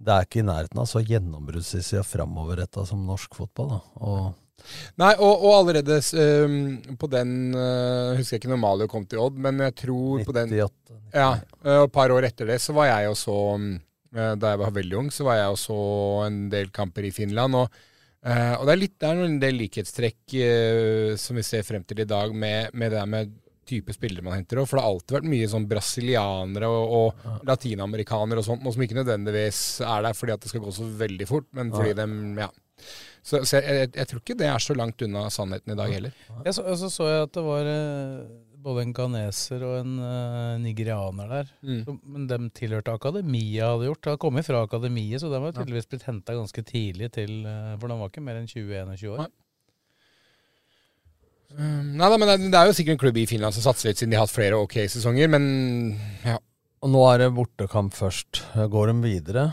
[0.06, 3.80] det er ikke i nærheten av så gjennombruddssida framoverretta som norsk fotball.
[3.80, 3.84] da.
[4.06, 4.45] Og
[5.00, 6.00] Nei, og, og allerede
[6.46, 10.24] um, på den uh, Husker jeg ikke når Malio kom til Odd, men jeg tror
[10.24, 10.56] 98, på den
[11.14, 11.32] Ja,
[11.66, 13.68] uh, Et par år etter det så var jeg også um,
[14.16, 15.78] Da jeg var veldig ung, så var jeg også
[16.26, 17.58] en del kamper i Finland.
[17.60, 17.80] Og,
[18.26, 20.38] uh, og det, er litt, det er en del likhetstrekk
[21.20, 23.34] som vi ser frem til i dag, med, med det der med
[23.66, 24.70] type spillere man henter òg.
[24.70, 27.36] For det har alltid vært mye sånn brasilianere og, og ja.
[27.52, 30.88] latinamerikanere og sånt, noe som ikke nødvendigvis er der fordi at det skal gå så
[31.02, 32.00] veldig fort, men fordi ja.
[32.00, 32.50] de Ja.
[33.26, 35.94] Så, så jeg, jeg, jeg, tror ikke det er så langt unna sannheten i dag
[35.96, 36.18] heller.
[36.46, 38.20] Jeg så, så, så jeg at det var eh,
[38.66, 41.50] både en ghaneser og en uh, nigerianer der.
[41.66, 41.80] Mm.
[41.88, 44.02] Så, men de tilhørte akademiet, hadde gjort.
[44.04, 47.74] De hadde kommet fra akademiet, så de var tydeligvis blitt henta ganske tidlig til uh,
[47.82, 49.26] For de var ikke mer enn 20-21 år.
[49.26, 49.32] Nei.
[51.56, 53.90] Um, nei da, men det, det, er jo sikkert en klubb i Finland som satser
[53.90, 55.46] litt, siden de har hatt flere ok sesonger, men
[56.26, 56.38] ja.
[56.86, 58.44] Og nå er det bortekamp først.
[58.70, 59.46] Går de videre?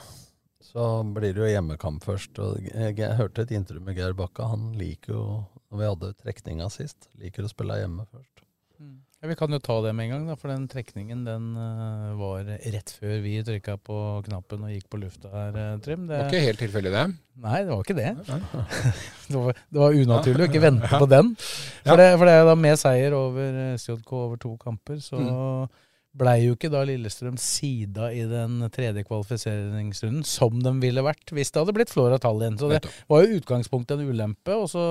[0.73, 2.39] Så blir det jo hjemmekamp først.
[2.41, 4.49] Og jeg, jeg hørte et intervju med Geir Bakka.
[4.55, 5.25] Han liker jo,
[5.69, 8.45] når vi hadde trekninga sist, liker å spille hjemme først.
[8.81, 8.95] Mm.
[9.21, 12.17] Ja, Vi kan jo ta det med en gang, da, for den trekningen den uh,
[12.19, 16.09] var rett før vi trykka på knappen og gikk på lufta her, uh, Trym.
[16.09, 17.05] Det var ikke helt tilfeldig, det?
[17.45, 18.11] Nei, det var ikke det.
[19.29, 21.33] det, var, det, var, unaturlig å ikke vente på den.
[21.37, 25.81] For, det, for det er da med seier over SJK over to kamper, så mm
[26.13, 31.53] blei jo ikke da Lillestrøm sida i den tredje kvalifiseringsrunden som de ville vært hvis
[31.53, 32.59] det hadde blitt Flora Tallinn.
[32.61, 34.57] Så det var jo utgangspunktet en ulempe.
[34.57, 34.85] Og så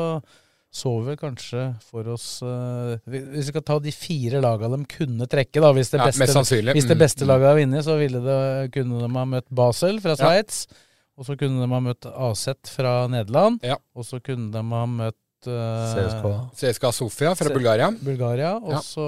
[0.72, 5.28] så vi kanskje for oss uh, Hvis vi skal ta de fire laga de kunne
[5.28, 8.22] trekke, da Hvis det beste, ja, hvis det mm, beste laget har vunnet, så ville
[8.24, 8.38] det,
[8.78, 10.64] kunne de ha møtt Basel fra Sveits.
[10.70, 10.80] Ja.
[11.20, 13.60] Og så kunne de ha møtt Aset fra Nederland.
[13.68, 13.76] Ja.
[13.94, 16.34] Og så kunne de ha møtt CSKA.
[16.56, 17.92] CSKA Sofia fra Bulgaria.
[18.02, 19.06] Bulgaria, Og så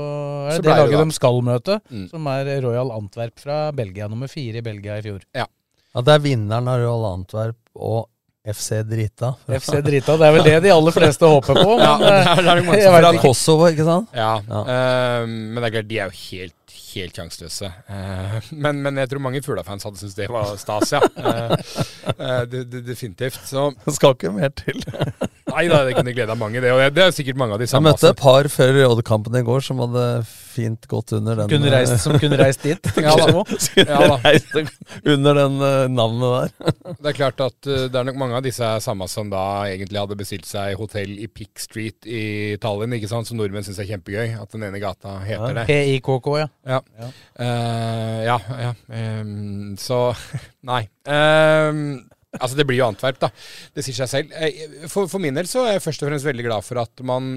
[0.49, 2.07] er det det laget de skal møte, mm.
[2.11, 4.07] som er Royal Antwerp fra Belgia.
[4.11, 5.21] Nummer fire i Belgia i fjor.
[5.35, 5.45] Ja.
[5.93, 8.09] ja det er vinneren av Royal Antwerp og
[8.43, 9.35] FC Drita.
[9.47, 11.69] FC Drita, Det er vel det de aller fleste håper på.
[11.79, 14.11] Men, ja, det er, det er eh, fra Kosovo, ikke sant?
[14.11, 14.65] Ja, ja.
[14.67, 16.59] Uh, men det er klart, de er jo helt
[16.93, 17.69] helt sjanseløse.
[17.89, 21.01] Uh, men, men, jeg tror mange Fugla-fans hadde syntes det var stas, ja.
[21.17, 21.55] Uh,
[22.19, 23.39] uh, det, det, definitivt.
[23.47, 24.83] Så Det skal ikke mer til.
[25.53, 26.71] Nei da, det kunne gleda mange, det.
[26.73, 27.91] Og det, er sikkert mange av de samme.
[27.91, 30.05] Jeg møtte et par før Odd-kampen i går som hadde
[30.53, 32.89] fint gått under den kunne reist, Som kunne reist dit?
[33.01, 33.43] ja, da.
[33.79, 34.17] ja, da.
[34.27, 34.53] reist
[35.15, 35.57] under den
[35.95, 36.75] navnet der.
[37.01, 40.19] det er klart at det er nok mange av disse samme som da egentlig hadde
[40.19, 42.23] bestilt seg hotell i Pick Street i
[42.61, 44.35] Tallinn, ikke sant, som nordmenn syns er kjempegøy.
[44.43, 45.67] At den ene gata heter det.
[45.69, 46.49] PIKK, ja.
[46.69, 46.81] ja.
[46.99, 47.09] Ja.
[47.39, 48.73] Uh, ja, ja.
[49.21, 50.13] Um, så
[50.61, 50.87] Nei.
[51.03, 52.03] Um,
[52.39, 53.31] altså, det blir jo Antwerp, da.
[53.75, 54.37] Det sier seg selv.
[54.37, 57.03] Uh, for, for, min del så er jeg først og fremst veldig glad for at
[57.05, 57.35] man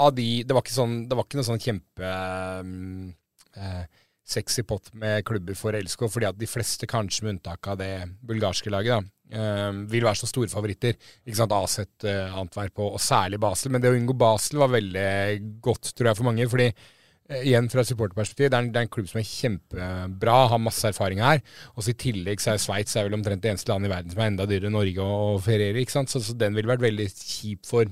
[0.00, 2.10] av de Det var ikke, sånn, det var ikke noe sånn kjempe
[2.62, 3.08] um,
[3.58, 3.82] uh,
[4.24, 7.90] sexy pott med klubber for LSK, fordi at de fleste, kanskje med unntak av det
[8.24, 10.94] bulgarske laget, da, vil være så store favoritter.
[11.26, 12.06] Ikke sant, Aset,
[12.38, 13.74] Antwerp og, og, særlig Basel.
[13.74, 15.10] Men det å unngå Basel var veldig
[15.62, 16.46] godt, tror jeg, for mange.
[16.50, 16.96] fordi Eh,
[17.38, 20.90] igjen fra supporterperspektiv, det, er en, det er en klubb som er kjempebra, har masse
[20.90, 21.42] erfaring her.
[21.76, 24.22] Og så I tillegg så er Sveits vel omtrent det eneste landet i verden som
[24.22, 25.82] er enda dyrere enn Norge å feriere.
[25.82, 26.12] ikke sant?
[26.12, 27.90] Så, så, den ville vært veldig kjip for,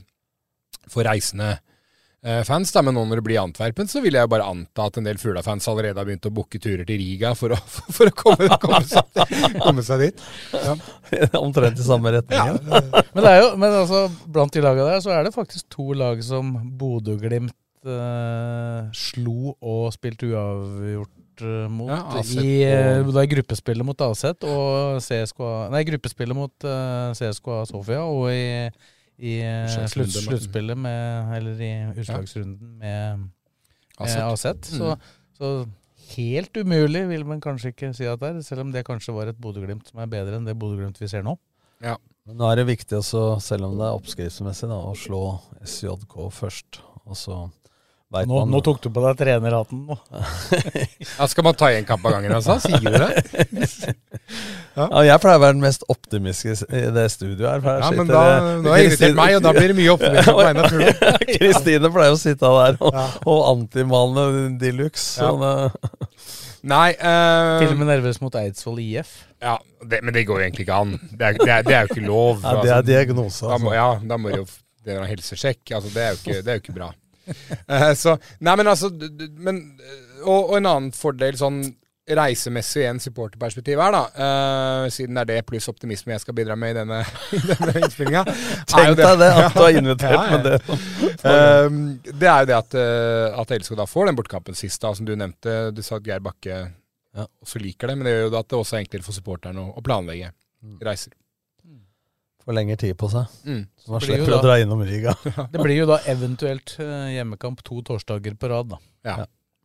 [0.91, 2.73] for reisende eh, fans.
[2.75, 5.07] da, Men nå når det blir Antwerpen, så vil jeg jo bare anta at en
[5.07, 7.61] del Fugla-fans allerede har begynt å booke turer til Riga for å,
[8.01, 9.23] for å komme, komme, seg,
[9.63, 10.27] komme, seg, dit.
[10.57, 10.75] Ja.
[11.45, 12.59] Omtrent i samme retning.
[12.59, 12.83] Ja.
[13.15, 15.93] men, det er jo, men altså, blant de lagene der så er det faktisk to
[15.95, 17.55] lag som Bodø-Glimt
[17.89, 25.01] uh, slo og spilte uavgjort uh, mot ja, i uh, da gruppespillet mot Aset og
[25.05, 28.69] CSKA Nei, gruppespillet mot uh, CSKA Sofia og i,
[29.19, 29.35] i
[29.89, 33.29] slutt, sluttspillet med Eller i utslagsrunden med
[33.99, 34.23] Aset.
[34.23, 34.73] Aset.
[34.79, 35.35] Så, mm.
[35.39, 35.53] så,
[36.09, 39.29] helt umulig vil man kanskje ikke si at det er, selv om det kanskje var
[39.29, 41.35] et Bodø-Glimt som er bedre enn det Bodø-Glimt vi ser nå.
[41.85, 41.99] Ja.
[42.29, 45.23] Men nå er det viktig, også, selv om det er oppskriftsmessig, da, å slå
[45.65, 46.81] SJK først.
[47.09, 47.39] Og så
[48.09, 49.83] nå, nå, tok du på deg trenerhatten.
[51.19, 52.57] ja, skal man ta én kamp av gangen, altså?
[52.63, 53.93] Sier du det?
[54.79, 54.87] ja.
[54.87, 55.03] ja.
[55.11, 57.83] jeg pleier å være den mest optimistiske i det studioet her.
[57.85, 58.23] Ja, men da,
[58.65, 61.13] nå har jeg irritert meg, og da blir det mye optimisme på vegne av Fuglo.
[61.35, 63.07] Kristine pleier å sitte der og, ja.
[63.29, 64.29] og antimale
[64.63, 65.29] de luxe.
[66.69, 69.13] Nei uh, Til og med nervøs mot Eidsvoll IF.
[69.45, 70.97] Ja, det, Men det går jo egentlig ikke an.
[71.13, 72.41] Det er, det er, det er jo ikke lov.
[72.41, 72.89] Ja, Det er altså.
[72.89, 73.45] diagnose.
[73.45, 73.53] Altså.
[73.53, 74.49] Da må, ja, da må jo
[74.89, 75.63] det en helsesjekk.
[75.77, 76.91] Altså, det, er jo ikke, det er jo ikke bra.
[77.29, 78.91] Uh, så, nei, men altså
[79.37, 79.61] men,
[80.25, 81.63] og, og, en annen fordel sånn
[82.09, 86.57] reisemessig en supporterperspektiv her, da, uh, siden det er det pluss optimisme jeg skal bidra
[86.57, 87.03] med i denne,
[87.37, 88.25] i denne innspillinga
[88.73, 90.39] Tenk deg det, at du har invitert ja, ja.
[90.39, 90.81] med det.
[91.29, 94.95] uh, det er jo det at, uh, at LSK da får den bortkampen sist, da,
[94.97, 95.61] som du nevnte.
[95.77, 96.63] Du sa at Geir Bakke
[97.19, 99.73] også liker det, men det gjør jo at det også er enklere for supporterne å,
[99.77, 100.79] å planlegge mm.
[100.87, 101.18] reiser.
[102.49, 103.33] Får lengre tid på seg.
[103.45, 103.65] Mm.
[103.77, 105.13] Så man slipper da, å dra innom Riga.
[105.53, 108.79] Det blir jo da eventuelt eh, hjemmekamp to torsdager på rad, da.
[109.05, 109.17] Ja.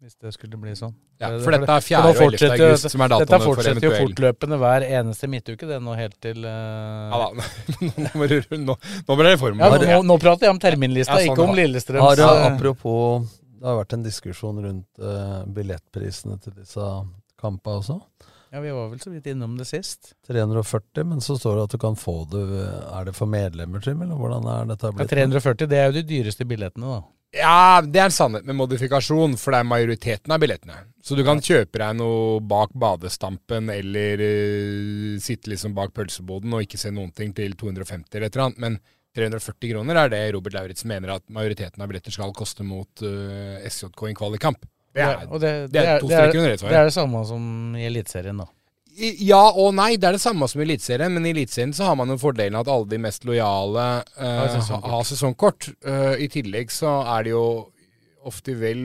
[0.03, 0.91] Hvis det skulle bli sånn.
[1.21, 1.99] Ja, for dette er 4.
[2.03, 2.41] og 11.
[2.57, 6.43] august som er datoene Dette fortsetter jo fortløpende hver eneste midtuke, det nå helt til
[6.43, 7.13] uh...
[7.13, 7.45] Ja da,
[8.03, 9.63] nå må du nå, nå ble det form.
[9.63, 11.55] Ja, nå, nå prater jeg om terminlista, Ja, sånn, ikke om.
[11.55, 16.91] Lillestrøms Har, det- apropos, det har vært en diskusjon rundt uh, billettprisene til disse
[17.39, 18.01] kampene også.
[18.53, 20.11] Ja, vi var vel så vidt innom det sist.
[20.27, 24.03] 340, men så står det at du kan få det Er det for medlemmer, Trym,
[24.05, 27.01] eller hvordan er dette Ja, 340, det er jo de dyreste billettene, da.
[27.33, 30.75] Ja, det er en sannhet med modifikasjon, for det er majoriteten av billettene.
[31.01, 36.67] Så du kan kjøpe deg noe bak badestampen eller uh, sitte liksom bak pølseboden og
[36.67, 38.61] ikke se noen ting til 250 eller et eller annet.
[38.61, 38.77] Men
[39.17, 43.57] 340 kroner er det Robert Lauritz mener at majoriteten av billetter skal koste mot uh,
[43.65, 44.69] SJK i en kvalikkamp.
[44.93, 47.45] Det er, det, det er to er, streker under ett det er det samme som
[47.79, 48.45] i Eliteserien, da.
[49.25, 51.95] Ja og nei, det er det samme som i Eliteserien, men i Eliteserien så har
[51.97, 54.83] man jo fordelen at alle de mest lojale uh, Har sesongkort.
[54.85, 55.69] ha- har sesongkort.
[55.87, 57.45] Uh, I tillegg så er de jo
[58.29, 58.83] ofte vel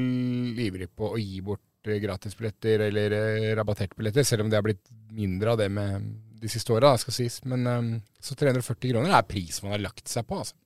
[0.64, 1.60] ivrige på å gi bort
[1.92, 6.08] eh, gratisbilletter eller uh, rabattertbilletter, selv om det har blitt mindre av det med
[6.40, 7.36] de siste åra, skal sies.
[7.44, 7.92] Men eh,
[8.24, 10.56] så 340 kroner er pris man har lagt seg på, altså.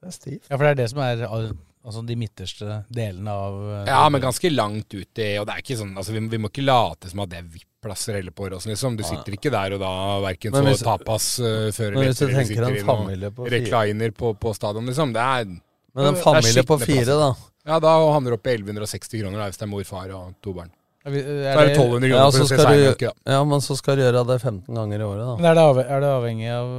[0.00, 0.46] Det er stivt.
[0.50, 1.22] Ja, for det er det som er
[1.84, 5.78] altså de midterste delene av eh, Ja, men ganske langt ute, og det er ikke
[5.80, 8.74] sånn altså vi, vi må ikke late som at det er VIP-plasser heller på Åråsen,
[8.74, 8.98] liksom.
[8.98, 9.92] Du sitter ikke der og da
[10.26, 13.62] verken får hvis- tapas uh, før eller etter, eller sitter i noen familie på fire-
[13.64, 15.14] recliner på, på stadion, liksom.
[15.16, 17.30] Det er Men en familie på fire, fire, da.
[17.70, 20.34] Ja, da havner du opp i 1160 kroner da, hvis det er mor, far og
[20.44, 20.70] to barn.
[21.18, 23.32] Er er det 1200 kroner Ja, for så å se skal du, Seinøke, da.
[23.34, 25.34] ja, men så skal du gjøre det 15 ganger i året, da.
[25.40, 26.72] Men er det, av, er det avhengig av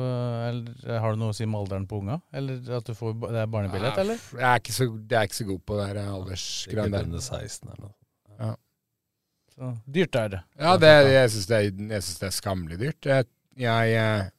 [0.50, 2.20] eller Har det noe å si med alderen på unga?
[2.34, 4.20] Eller at du får det er barnebillett, Ja, eller?
[4.38, 7.08] Jeg er ikke så, jeg er ikke så god på det her aldersgreiene der.
[7.10, 7.96] under 16 eller noe.
[8.42, 8.52] Ja.
[9.56, 10.44] Så dyrt er det.
[10.60, 13.06] Ja, det, jeg syns er- det er skammelig dyrt.
[13.06, 13.26] Jeg,
[13.62, 14.30] jeg, eh,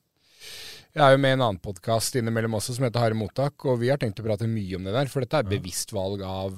[0.92, 3.78] jeg er jo med i en annen podkast innimellom også som heter Harde mottak, og
[3.80, 5.06] vi har tenkt å prate mye om det der.
[5.12, 6.56] For dette er bevisst valg av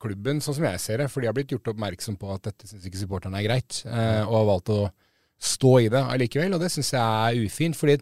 [0.00, 1.08] klubben, sånn som jeg ser det.
[1.12, 4.22] For de har blitt gjort oppmerksom på at dette syns ikke supporterne er greit, eh,
[4.26, 4.82] og har valgt å
[5.40, 6.56] stå i det allikevel.
[6.56, 7.76] Og det syns jeg er ufint.
[7.76, 8.00] fordi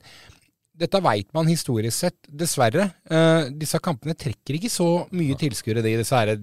[0.78, 2.84] dette veit man historisk sett, dessverre.
[3.10, 6.36] Eh, disse kampene trekker ikke så mye tilskuere, de disse her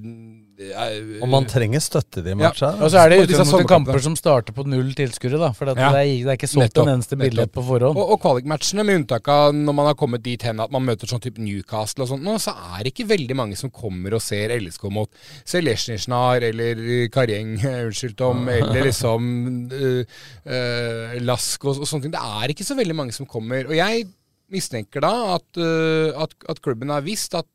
[0.59, 2.79] eh, Og man trenger støtte i de matchene.
[2.83, 5.49] Og så er det utgangspunktet kamper som starter på null tilskuere, da.
[5.55, 5.91] For det, Ja.
[5.93, 7.99] det, er, det er ikke solgt en eneste billett på forhånd.
[7.99, 11.09] Og, og kvalikmatchene, med unntak av når man har kommet dit hen at man møter
[11.11, 14.23] sånn type Newcastle og sånt nå, så er det ikke veldig mange som kommer og
[14.23, 15.11] ser LSK mot
[15.45, 17.55] Selesjnizjnar eller Karjeng,
[17.87, 19.31] unnskyld Tom, eller liksom
[19.71, 22.15] uh, uh, Lask og, og sånne ting.
[22.15, 23.67] Det er ikke så veldig mange som kommer.
[23.69, 24.07] Og jeg
[24.53, 27.47] mistenker da at, uh, at, at klubben har visst at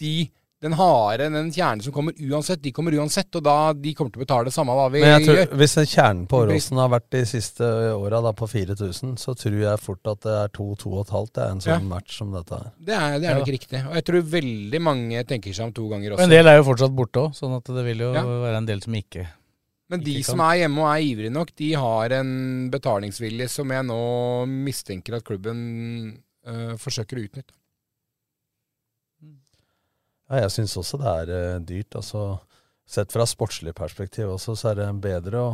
[0.00, 0.30] de
[0.62, 4.22] den harde, den kjernen som kommer uansett, de kommer uansett, og da de kommer til
[4.22, 5.56] å betale det samme hva vi Men jeg tror, gjør.
[5.58, 10.06] hvis kjernen på Åråsen har vært de siste åra på 4000, så tror jeg fort
[10.12, 11.88] at det er 2-2,5 det er en sånn Ja.
[11.96, 12.60] match som dette.
[12.78, 13.38] Det er, det er Ja.
[13.38, 13.82] nok riktig.
[13.88, 16.24] Og jeg tror veldig mange tenker seg om to ganger Og også.
[16.24, 18.22] en del er jo fortsatt borte òg, sånn at det vil jo Ja.
[18.22, 19.26] være en del som ikke
[19.90, 23.68] Men de ikke som er hjemme og er ivrige nok, de har en betalingsvilje som
[23.68, 27.52] jeg nå mistenker at klubben øh, forsøker å utnytte.
[30.32, 31.98] Ja, jeg syns også det er uh, dyrt.
[32.00, 32.24] Altså,
[32.88, 35.52] sett fra sportslig perspektiv også, så er det bedre å,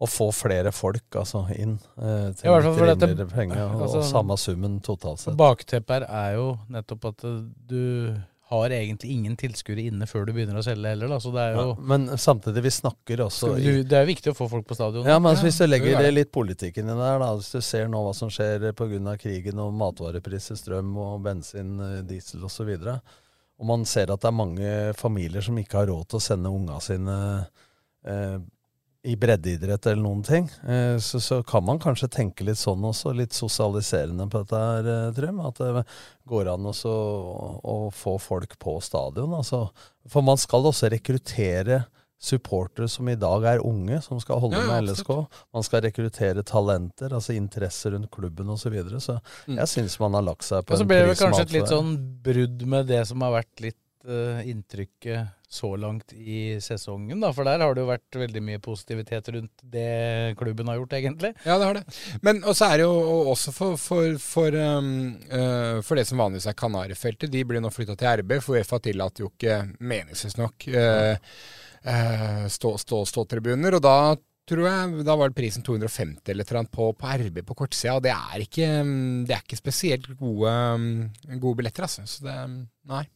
[0.00, 3.10] å få flere folk altså, inn eh, til ja, hvert fall litt fordi at det-
[3.10, 5.36] rimeligere penger, og, altså- og samme summen totalt sett.
[5.38, 7.82] Bakteppet er jo nettopp at eh, du
[8.50, 11.20] har egentlig ingen tilskuere inne før du begynner å selge heller, da.
[11.22, 14.32] Så det er jo Ja, men samtidig, vi snakker også du, Det er jo viktig
[14.32, 15.06] å få folk på stadion.
[15.06, 17.86] Ja, men altså, Hvis du legger det litt politikken i der, da, hvis du ser
[17.86, 19.16] nå hva som skjer pga.
[19.22, 22.98] krigen og matvarepriser, strøm og bensin, eh, diesel osv., og,
[23.60, 26.52] og man ser at det er mange familier som ikke har råd til å sende
[26.52, 27.16] unga sine
[28.08, 28.38] eh,
[29.02, 33.14] i breddeidrett eller noen ting, eh, så, så kan man kanskje tenke litt sånn også,
[33.16, 35.40] litt sosialiserende på dette her, eh, Trym.
[35.44, 35.84] At det
[36.28, 39.32] går an også å, å få folk på stadion.
[39.38, 39.66] Altså.
[40.10, 41.82] For man skal også rekruttere
[42.20, 45.10] supportere som i dag er unge, som skal holde Ja, ja, med LSK.
[45.56, 48.68] Man skal rekruttere talenter, altså interesse rundt klubben osv.
[48.68, 49.00] Så, videre.
[49.00, 49.56] så Mm.
[49.56, 50.80] jeg syns man har lagt seg på en pris.
[50.80, 53.78] Og så ble det kanskje et litt sånn brudd med det som har vært litt
[54.04, 57.32] uh, inntrykket så langt i sesongen, da.
[57.34, 61.32] For der har det jo vært veldig mye positivitet rundt det klubben har gjort, egentlig.
[61.42, 61.82] Ja, det har det.
[62.22, 62.92] Men også er det jo
[63.32, 67.32] også for, for, for, um, uh, for det som vanligvis er Kanarifeltet.
[67.32, 70.68] De blir nå flytta til RB, for Uefa tillater jo ikke meningsløst nok
[71.80, 73.78] stå, stå, ståtribuner.
[73.78, 73.94] Og da
[74.50, 77.96] tror jeg da var det prisen 250 eller annet på, på RB på kortsida.
[77.98, 82.06] Og det er ikke, um, det er ikke spesielt gode, um, gode billetter, altså.
[82.08, 82.36] Så det
[82.90, 83.06] Nei.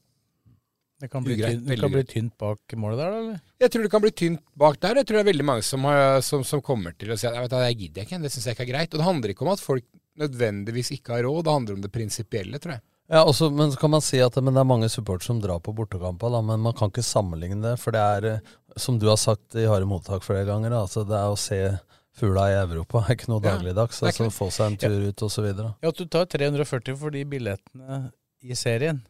[1.02, 3.40] Det kan bli, Ugreit, tynt, det kan bli tynt bak målet der, eller?
[3.60, 5.00] Jeg tror det kan bli tynt bak der.
[5.00, 7.34] Jeg tror det er veldig mange som, har, som, som kommer til å si at
[7.36, 8.94] jeg det gidder jeg ikke, det syns jeg ikke er greit.
[8.94, 9.84] Og det handler ikke om at folk
[10.22, 11.42] nødvendigvis ikke har råd.
[11.44, 12.84] Det handler om det prinsipielle, tror jeg.
[13.12, 15.60] Ja, også, men så kan man si at men det er mange supportere som drar
[15.60, 17.74] på bortekamper, men man kan ikke sammenligne det.
[17.82, 21.18] For det er, eh, som du har sagt i harde mottak flere ganger, altså det
[21.18, 21.58] er å se
[22.16, 24.00] fugla i Europa er ikke noe Ja, dagligdags.
[24.00, 25.50] det altså Få seg en tur ut osv.
[25.50, 28.00] Ja, At du tar 340 for de billettene
[28.44, 29.02] i serien,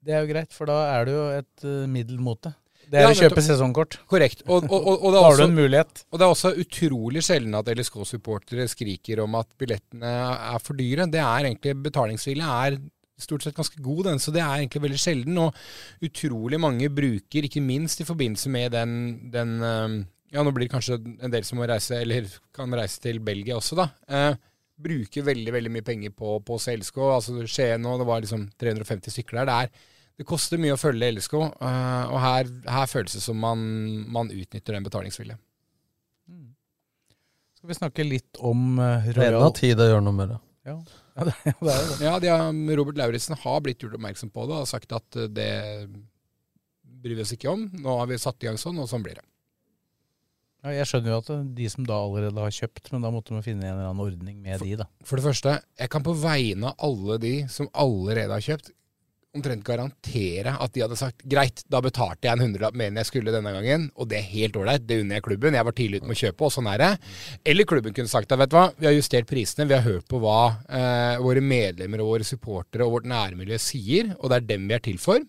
[0.00, 2.54] det er jo greit, for da er det jo et uh, middel mot det.
[2.90, 3.98] Det er å kjøpe sesongkort.
[4.10, 4.44] Korrekt.
[4.48, 6.04] Og, og, og, og det er også, har du en mulighet.
[6.10, 10.14] Og det er også utrolig sjelden at LSK-supportere skriker om at billettene
[10.54, 11.06] er for dyre.
[11.10, 12.80] Det er egentlig Betalingsvilje er
[13.20, 15.40] stort sett ganske god, den, så det er egentlig veldig sjelden.
[15.44, 18.94] Og utrolig mange bruker, ikke minst i forbindelse med den,
[19.32, 23.00] den eh, Ja, nå blir det kanskje en del som må reise, eller kan reise
[23.02, 23.88] til Belgia også, da.
[24.06, 24.32] Eh,
[24.80, 27.00] bruker veldig veldig mye penger på, på å se LSK.
[27.04, 29.50] Altså Skien nå, det var liksom 350 stykker der.
[29.50, 33.38] Det, er, det koster mye å følge LSK, eh, og her, her føles det som
[33.40, 33.62] man,
[34.12, 35.40] man utnytter den betalingsviljen.
[37.56, 40.36] Skal vi snakke litt om uh, er Royal Enda tid å gjøre noe med det.
[40.68, 40.74] Ja,
[41.16, 41.96] ja det, det er det.
[42.04, 45.18] Ja, de har, Robert Lauritzen har blitt gjort oppmerksom på det og har sagt at
[45.20, 45.50] eh, det
[47.00, 47.66] bryr vi oss ikke om.
[47.80, 49.24] Nå har vi satt i gang sånn, og sånn blir det.
[50.60, 53.44] Ja, jeg skjønner jo at de som da allerede har kjøpt, men da måtte man
[53.44, 54.88] finne en eller annen ordning med de, da.
[55.08, 58.72] For det første, jeg kan på vegne av alle de som allerede har kjøpt,
[59.36, 63.06] omtrent garantere at de hadde sagt greit, da betalte jeg en hundrelapp mer enn jeg
[63.10, 66.00] skulle denne gangen, og det er helt ålreit, det unner jeg klubben, jeg var tidlig
[66.00, 66.90] ute med å kjøpe, og sånn er det.
[67.52, 70.08] Eller klubben kunne sagt at vet du hva, vi har justert prisene, vi har hørt
[70.10, 74.48] på hva eh, våre medlemmer og våre supportere og vårt nærmiljø sier, og det er
[74.54, 75.22] dem vi er til for.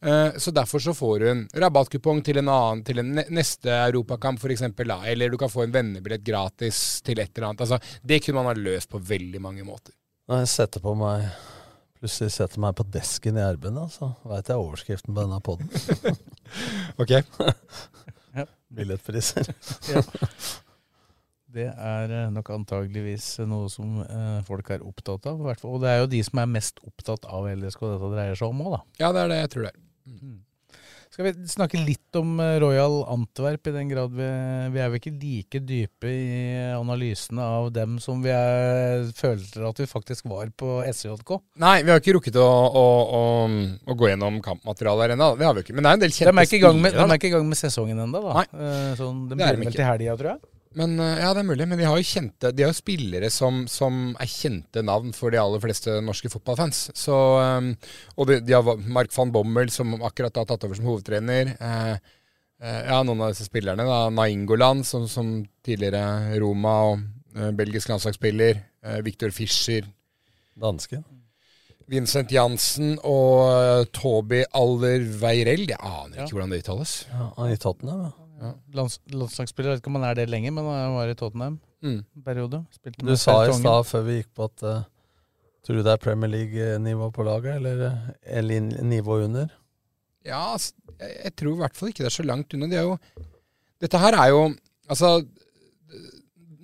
[0.00, 3.68] Eh, Så derfor så får du en rabattkupong til en annen, til en ne- neste
[3.90, 4.62] europakamp f.eks.
[4.62, 7.60] eller du kan få en vennebillett gratis til et eller annet.
[7.66, 9.92] Altså, det kunne man ha løst på veldig mange måter.
[10.28, 11.28] Nei, jeg setter på meg
[11.98, 15.70] Plutselig setter meg på desken i erben, så veit jeg overskriften på denne poden.
[17.02, 17.18] Ok.
[18.38, 18.44] Ja.
[18.70, 19.48] Billettpriser.
[19.92, 20.02] Ja.
[21.48, 25.38] Det er eh, nok antageligvis noe som eh, folk er opptatt av.
[25.40, 25.78] i hvert fall.
[25.78, 28.60] Og det er jo de som er mest opptatt av LSK dette dreier seg om
[28.66, 28.80] òg, da.
[29.00, 29.80] Ja, det er det jeg tror det er.
[31.18, 34.26] Skal vi snakke litt om eh, Royal Antwerp, i den grad vi,
[34.70, 39.82] vi er vel ikke like dype i analysene av dem som vi er, følte at
[39.82, 41.32] vi faktisk var på SJK?
[41.58, 42.84] Nei, vi har ikke rukket å, å,
[43.18, 43.22] å,
[43.82, 45.32] å gå gjennom kampmaterialet her ennå.
[45.40, 45.74] Det har vi ikke.
[45.74, 47.32] Men det er en del De kjente er ikke i gang med, de er ikke
[47.32, 48.38] i gang med sesongen ennå, da.
[48.38, 50.40] Nei, Sånn, de Det er begynner vel til helga, tror jeg.
[50.78, 51.66] Men, eh, ja, det er mulig.
[51.66, 55.34] Men de har jo kjente De har jo spillere som, som er kjente navn for
[55.34, 56.84] de aller fleste norske fotballfans.
[56.94, 57.16] Så,
[57.58, 57.72] um,
[58.16, 61.54] og de, de har Mark van Bommel, som akkurat har tatt over som hovedtrener.
[61.58, 61.92] Eh,
[62.62, 63.86] eh, ja, noen av disse spillerne.
[63.88, 65.34] da Naingoland, som, som
[65.66, 68.62] tidligere Roma og eh, belgisk landslagsspiller.
[68.86, 69.88] Eh, Victor Fischer.
[70.58, 71.02] Danske.
[71.88, 75.64] Vincent Jansen og Toby Aller Weirell.
[75.70, 76.32] Jeg aner ikke Ja.
[76.34, 76.96] hvordan det uttales.
[77.08, 78.10] Ja, han er i Tottenham, ja.
[78.74, 81.58] Lands, landslagsspiller, jeg vet ikke om han er det lenger, men han var i Tottenham
[81.82, 82.00] Mm.
[82.26, 82.58] periode.
[82.98, 84.80] Du sa i stad før vi gikk på at uh,
[85.62, 88.08] Tror du det er Premier League-nivå på laget, eller eh,
[88.40, 89.50] eller nivå under?
[90.26, 90.56] Ja,
[90.98, 92.66] jeg, tror i hvert fall ikke det er så langt unna.
[92.70, 92.96] Det er jo,
[93.82, 94.40] dette her er jo
[94.88, 95.10] Altså,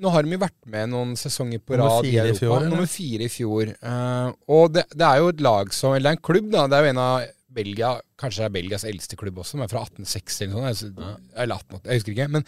[0.01, 2.39] nå har de jo vært med noen sesonger på rad i Europa.
[2.41, 2.67] fjor.
[2.71, 3.75] Nummer fire i fjor.
[3.85, 6.65] Uh, og det, det er jo et lag som Eller er en klubb, da.
[6.67, 9.83] Det er jo en av Belgia, kanskje det er Belgias eldste klubb også, men fra
[9.87, 10.99] 1860 eller noe sånt.
[10.99, 12.29] altså, Eller 1880, jeg husker ikke.
[12.35, 12.47] Men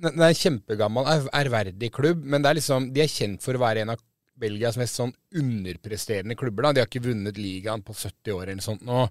[0.00, 2.24] det er en kjempegammel, ær- ærverdig klubb.
[2.24, 4.02] Men det er liksom, de er kjent for å være en av
[4.40, 6.62] Belgias mest sånn underpresterende klubber.
[6.66, 6.72] da.
[6.72, 9.04] De har ikke vunnet ligaen på 70 år eller noe sånt nå,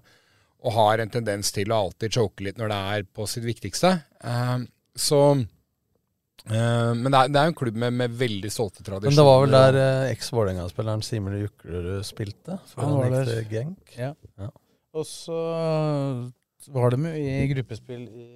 [0.64, 3.90] og har en tendens til å alltid choke litt når det er på sitt viktigste.
[4.24, 4.58] Eh,
[4.96, 5.20] så
[6.48, 9.10] eh, Men det er, det er en klubb med, med veldig stolte tradisjoner.
[9.12, 12.58] Men det var vel der eh, eks-Vålerenga-spilleren Simen Juklerud spilte?
[12.72, 13.96] Før Han han, gikk til Genk?
[13.98, 14.12] Ja.
[14.40, 14.50] Ja.
[14.94, 15.38] Og så
[16.74, 18.28] var de jo i gruppespill i,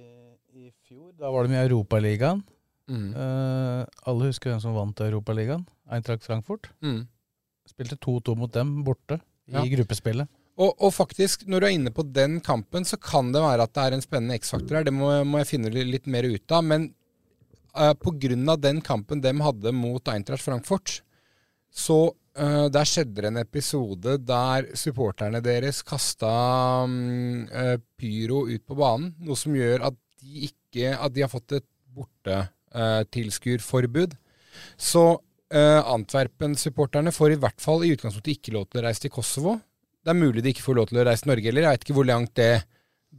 [0.53, 1.13] i fjor.
[1.19, 2.41] Da var de i Europaligaen.
[2.89, 3.13] Mm.
[3.13, 5.63] Uh, alle husker hvem som vant Europaligaen?
[5.93, 6.71] Eintracht Frankfurt.
[6.83, 7.03] Mm.
[7.69, 9.63] Spilte 2-2 mot dem borte Ja.
[9.63, 10.29] i gruppespillet.
[10.59, 13.73] Og, og faktisk, når du er inne på den kampen, så kan det være at
[13.73, 14.85] det er en spennende X-faktor her.
[14.85, 16.65] Det må, må jeg finne litt mer ut av.
[16.67, 16.89] Men
[17.77, 20.99] uh, på grunn av den kampen de hadde mot Eintracht Frankfurt,
[21.71, 26.31] så eh, der skjedde det en episode der supporterne deres kasta
[26.85, 29.15] um, uh, pyro ut på banen.
[29.25, 31.67] Noe som gjør at de ikke At de har fått et
[31.97, 34.11] bortetilskuerforbud.
[34.77, 39.15] så uh, Antwerpen-supporterne får i hvert fall i utgangspunktet ikke lov til å reise til
[39.15, 39.53] Kosovo.
[40.05, 41.65] Det er mulig de ikke får lov til å reise til Norge heller.
[41.65, 42.55] Jeg vet ikke hvor langt det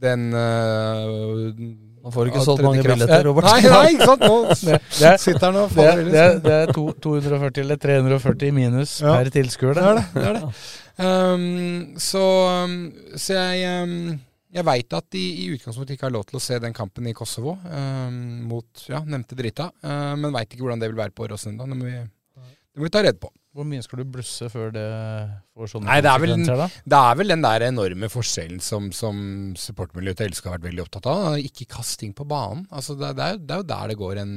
[0.01, 1.51] den uh,
[2.01, 3.45] Man får ikke solgt mange billetter, Robert.
[3.45, 4.23] Nei, nei, ikke sant?
[4.25, 7.61] Nå Det, det, er- sitter han og det, faller er- det, det er to, 240
[7.65, 9.13] eller 340 i minus Ja.
[9.19, 9.77] per tilskuer.
[9.77, 10.05] Det er det.
[10.15, 10.51] det, er det.
[11.01, 12.23] Um, så,
[12.65, 12.77] um,
[13.17, 14.19] så jeg, um,
[14.53, 17.13] jeg veit at de i utgangspunktet ikke har lov til å se den kampen i
[17.17, 18.17] Kosovo um,
[18.49, 22.01] mot ja, nevnte drita, uh, men veit ikke hvordan det vil være på vi,
[22.71, 23.31] Det må vi ta redd på.
[23.51, 24.83] Hvor mye skal du blusse før det
[25.57, 26.83] får sånne Nei, det er, vel, konsekvenser, da?
[26.93, 29.17] det er vel den der enorme forskjellen som, som
[29.59, 31.25] supportmiljøet til LSK har vært veldig opptatt av.
[31.43, 32.63] Ikke kast ting på banen.
[32.71, 34.31] Altså, det, det, er, jo- det er jo der det går en,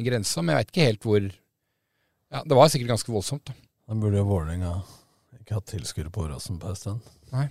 [0.00, 0.40] en grense.
[0.40, 3.44] Men jeg veit ikke helt hvor Ja, Det var sikkert ganske voldsomt.
[3.52, 3.58] da.
[3.92, 4.72] Da burde jo Vålerenga
[5.42, 7.12] ikke hatt tilskuere på Åråsen på en stund.
[7.36, 7.44] Nei.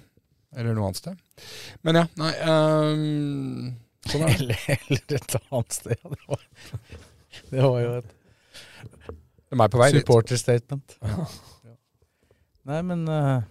[0.57, 1.21] Eller noe annet sted.
[1.85, 3.69] Men ja, nei um,
[4.09, 4.57] Sånn er det.
[4.73, 6.01] Eller, eller et annet sted.
[6.09, 6.41] Det var,
[7.53, 8.11] det var jo et
[9.53, 10.97] De er på vei supporter statement.
[11.63, 11.75] Ja.
[12.63, 13.43] Nei, men uh,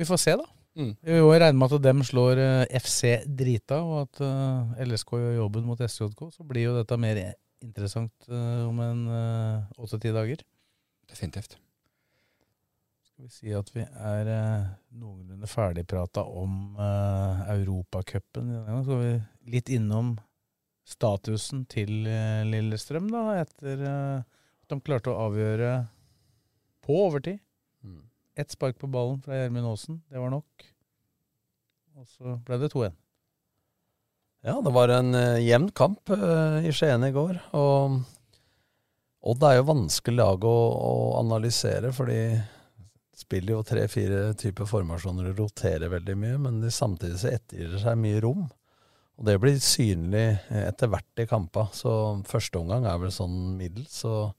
[0.00, 0.46] vi- får se, da.
[0.78, 0.92] Mm.
[1.04, 5.34] Vi må regne med at dem slår uh, FC drita, og at uh, LSK gjør
[5.36, 6.22] jobben mot SJK.
[6.32, 7.20] Så blir jo dette mer
[7.60, 9.00] interessant eh, om en
[9.76, 10.40] åtte-ti dager.
[11.12, 11.58] Definitivt.
[13.04, 18.84] Skal vi si at vi er eh, noenlunde ferdigprata om uh, Europacupen gangen.
[18.86, 19.10] Så vi
[19.52, 20.14] litt innom
[20.88, 24.39] statusen til eh, Lillestrøm, da, etter eh, at
[24.70, 25.74] de klarte å avgjøre
[26.86, 27.40] på overtid.
[27.84, 28.02] Mm.
[28.40, 30.66] Ett spark på ballen fra Gjermund Aasen, det var nok.
[32.00, 32.96] Og så ble det 2-1.
[34.46, 37.36] Ja, det var en uh, jevn kamp uh, i Skien i går.
[37.58, 38.00] Og
[39.20, 42.40] Odd er jo vanskelig lag å, å analysere, for de
[43.20, 47.82] spiller jo tre-fire typer formasjoner og roterer veldig mye, men de samtidig så ettergir det
[47.82, 48.46] seg mye rom.
[49.20, 51.66] Og det blir synlig eh, etter hvert i kampa.
[51.76, 51.92] Så
[52.28, 54.30] første omgang er vel sånn middels, så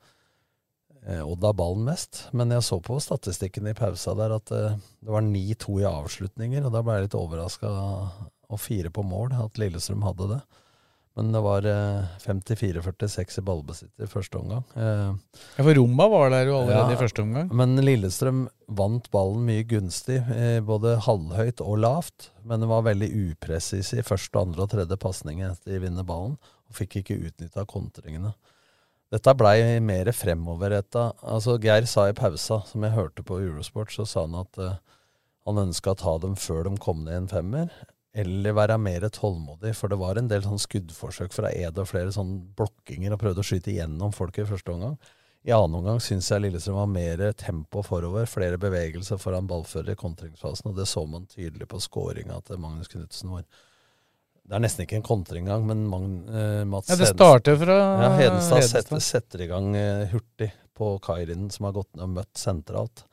[1.01, 2.27] Odd har ballen mest.
[2.37, 6.65] Men jeg så på statistikken i pausa der at eh, det var 9-2 i avslutninger,
[6.67, 7.71] og da ble jeg litt overraska
[8.51, 10.41] og fire på mål, at Lillestrøm hadde det.
[11.17, 14.61] Men det var eh, 54-46 i ballbesitter i første omgang.
[14.79, 15.09] Eh,
[15.57, 16.95] Ja, for Roma var der jo allerede Ja.
[16.95, 17.49] i første omgang.
[17.53, 22.29] men Lillestrøm vant ballen mye gunstig, eh, både halvhøyt og lavt.
[22.45, 26.37] Men det var veldig upresis i første, andre og tredje pasning etter de vinner ballen,
[26.69, 28.33] og fikk ikke utnytta kontringene.
[29.11, 31.09] Dette blei mer fremoverretta.
[31.27, 34.77] Altså, Geir sa i pausa, som jeg hørte på Eurosport, så sa han at uh,
[35.47, 37.73] han ønska å ta dem før de kom ned i en femmer.
[38.15, 42.11] Eller være mer tålmodig, for det var en del sånn skuddforsøk fra Ed og flere
[42.15, 44.95] sånn blokkinger og prøvde å skyte gjennom folk i første omgang.
[45.43, 49.99] I annen omgang syns jeg Lillestrøm var mer tempo forover, flere bevegelser foran ballfører i
[49.99, 53.31] kontringsfasen, og det så man tydelig på skåringa til Magnus Knutsen.
[53.31, 53.47] hvor
[54.47, 57.75] Det er nesten ikke en kontring engang, men Magn, eh, Mats Ja, det starter fra
[58.03, 62.15] ja, Hedenstad setter, setter i gang eh, hurtig på Kairinen, som har gått ned og
[62.17, 63.05] møtt sentralt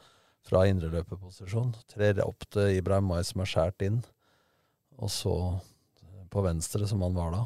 [0.48, 1.74] fra indreløperposisjon.
[1.92, 4.00] Trer opp til Ibrahim Mai, som er skåret inn,
[4.98, 5.34] og så
[6.32, 7.44] på venstre, som han var da.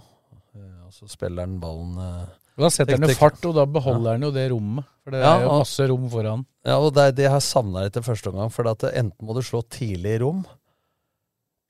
[0.55, 2.31] Eh, Og så spiller han ballen eh,
[2.63, 4.87] Da setter han jo fart, og da beholder han jo det rommet.
[5.03, 6.47] For det Ja, er jo masse rom foran.
[6.65, 8.51] Ja, og det det har jeg savna etter første omgang.
[8.55, 10.45] For enten må du slå tidlig i rom,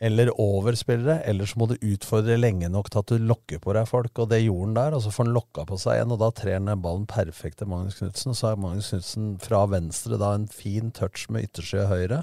[0.02, 3.74] eller over spillere, eller så må du utfordre lenge nok til at du lokker på
[3.76, 4.10] deg folk.
[4.18, 6.30] Og det gjorde han der, og så får han lokka på seg igjen, og da
[6.34, 8.34] trer han ballen perfekt til Magnus Knutsen.
[8.34, 12.18] Så er Magnus Knutsen fra venstre da en fin touch med ytterside høyre,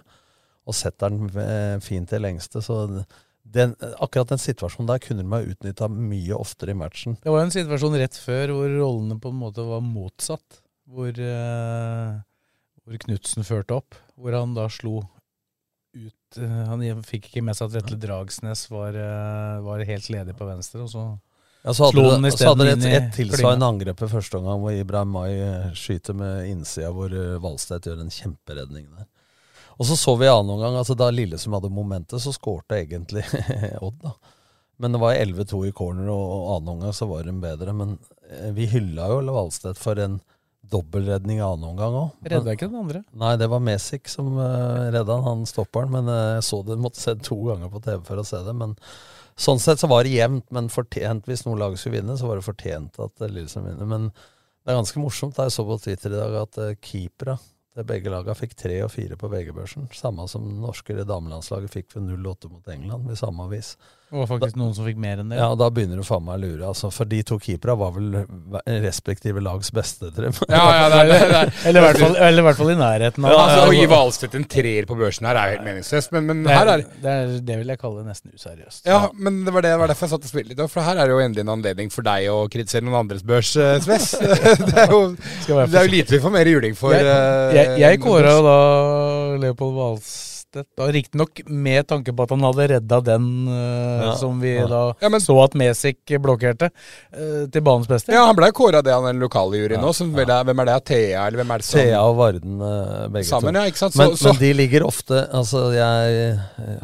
[0.67, 2.59] og setter den eh, fint til lengste.
[2.65, 2.82] Så
[3.47, 7.15] den, akkurat den situasjonen der kunne de ha utnytta mye oftere i matchen.
[7.23, 10.59] Det var en situasjon rett før hvor rollene på en måte var motsatt.
[10.89, 12.19] Hvor, eh,
[12.84, 13.95] hvor Knutsen førte opp.
[14.19, 15.05] Hvor han da slo
[15.94, 20.36] ut eh, Han fikk ikke med seg at Vetle Dragsnes var, eh, var helt ledig
[20.38, 21.06] på venstre, og så
[21.64, 24.76] Ja, så hadde, det, så hadde det et, et tilsvarende angrep i første omgang, hvor
[24.76, 27.14] Ibrahim Mai eh, skyter med innsida, hvor
[27.44, 29.08] Valstedt gjør en kjemperedning der.
[29.80, 33.24] Og så så vi i annen omgang, altså da Lillesund hadde momentet, så skårte egentlig
[33.86, 34.16] Odd, da.
[34.80, 37.74] Men det var 11-2 i corner, og, og annen omgang så var de bedre.
[37.76, 37.98] Men
[38.56, 40.22] vi hylla jo Valstedt for en
[40.72, 42.09] dobbeltredning i annen omgang òg.
[42.32, 43.03] redda ikke den andre.
[43.17, 45.91] Nei, det var Mesik som uh, redda han, han stopperen.
[45.93, 48.41] Men uh, jeg så det, måtte se det to ganger på TV for å se
[48.45, 48.55] det.
[48.57, 48.76] Men
[49.39, 51.30] sånn sett så var det jevnt, men fortjent.
[51.30, 53.89] Hvis noe lag skulle vinne, så var det fortjent at eh, Lillestrøm vinner.
[53.89, 55.39] Men det er ganske morsomt.
[55.39, 57.39] Jeg så på Twitter i dag at uh, keepere
[57.76, 59.88] til begge lagene fikk tre og fire på VG-børsen.
[59.95, 63.76] Samme som det norske damelandslaget fikk ved 0-8 mot England i samme avis.
[64.10, 65.38] Det var faktisk noen som fikk mer enn det.
[65.38, 66.64] Ja, Da begynner du faen meg å lure.
[66.72, 68.16] altså For de to keepera var vel
[68.82, 70.47] respektive lags beste, tror jeg.
[70.49, 71.51] Ja, ja, det er, det er.
[71.70, 73.68] Eller i hvert fall, eller i, hvert fall i nærheten av altså.
[73.68, 76.55] Å gi Hvalstedt en treer på børsen her er jo helt meningsløst, men, men Det
[76.57, 78.82] her er, det, er, det vil jeg kalle nesten useriøst.
[78.89, 80.64] Ja, men det var, det, det var derfor jeg satt og spilte litt.
[80.74, 83.53] For her er det jo endelig en anledning for deg å kritisere noen andres børs,
[83.62, 84.10] eh, Sves.
[84.70, 86.97] det, er jo, det er jo lite vi får mer juling for.
[86.97, 88.57] Jeg, eh, jeg, jeg kåra da
[89.45, 94.39] Leopold Hvalstedt, da riktignok med tanke på at han hadde redda den uh, Ja, som
[94.41, 94.66] vi ja.
[94.68, 96.72] da Ja, men- så at Mesik blokkerte,
[97.14, 98.14] uh, til banens beste.
[98.16, 99.80] Ja, han ble kåra det av den lokale juryen
[100.39, 100.78] er, hvem er det?
[100.89, 103.60] Thea, eller hvem er det som Thea og Varden, eh, begge Sammen, to.
[103.60, 103.93] ja, ikke sant?
[103.93, 106.39] Så- men, så- men de ligger ofte Altså, jeg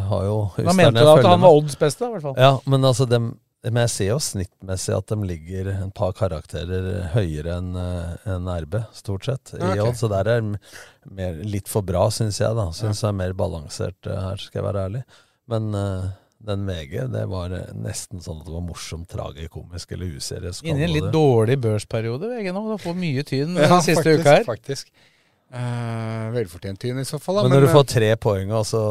[0.10, 2.36] har jo Han mente da at han var Odds beste, i hvert fall.
[2.38, 7.08] Ja, men altså dem Men jeg ser jo snittmessig at de ligger en par karakterer
[7.16, 9.56] høyere enn en RB, stort sett.
[9.58, 9.80] i Ok.
[9.88, 12.54] odd, Så der er mer, litt for bra, syns jeg.
[12.58, 15.02] da Syns det er mer balansert eh, her, skal jeg være ærlig.
[15.50, 16.06] Men uh,
[16.46, 20.62] den VG, det var eh, nesten sånn at det var morsomt, tragikomisk eller useriøst.
[20.66, 21.14] Inne i en litt det.
[21.16, 22.64] dårlig børsperiode, VG nå.
[22.70, 24.48] Du får mye tynn Ja, den siste faktisk, uka her.
[24.50, 24.94] Faktisk.
[25.56, 27.40] Uh, velfortjent tyn i så fall.
[27.40, 28.82] Da, Men når du eh, får tre poeng, og så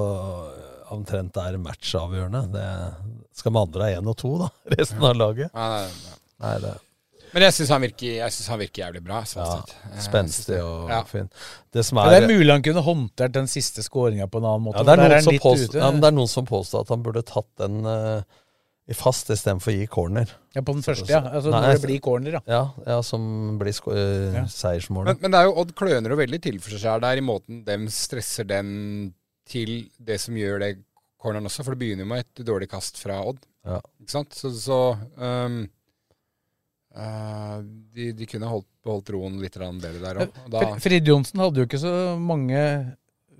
[0.95, 2.66] omtrent er matchavgjørende det
[3.34, 4.51] Skal med andre ha én og to, da?
[4.78, 5.51] Resten av laget?
[5.53, 6.18] Ja, nei, nei.
[6.45, 6.74] Nei, det
[7.34, 7.84] Men jeg syns han,
[8.53, 9.24] han virker jævlig bra.
[9.26, 9.59] Sånn ja.
[9.90, 11.01] Eh, Spenstig og ja.
[11.09, 11.26] fin.
[11.74, 14.68] Det som er, det er mulig han kunne håndtert den siste skåringa på en annen
[14.68, 14.82] måte.
[14.82, 17.51] ja, det, er er påstår, ja, det er noen som påstår at han burde tatt
[17.62, 18.22] den uh,
[18.84, 20.32] i fast istedenfor å gi corner.
[20.53, 21.22] Ja, på den første, ja.
[21.24, 22.42] Altså Nei, når det blir corner, ja.
[22.51, 24.45] Ja, ja som blir Ja.
[24.51, 25.14] seiersmålet.
[25.14, 27.62] Men, men det er jo Odd kløner jo veldig til for seg der i måten
[27.64, 29.14] dem stresser den
[29.49, 30.72] til det som gjør det
[31.20, 31.64] corneren også.
[31.64, 33.40] For det begynner jo med et dårlig kast fra Odd.
[33.64, 33.80] Ja.
[34.03, 34.36] Ikke sant?
[34.36, 34.80] Så, så
[35.16, 35.62] um,
[36.97, 37.59] uh,
[37.95, 40.42] de, de kunne holdt, beholdt roen litt bedre der òg.
[40.53, 42.61] Fr- Frid Johnsen hadde jo ikke så mange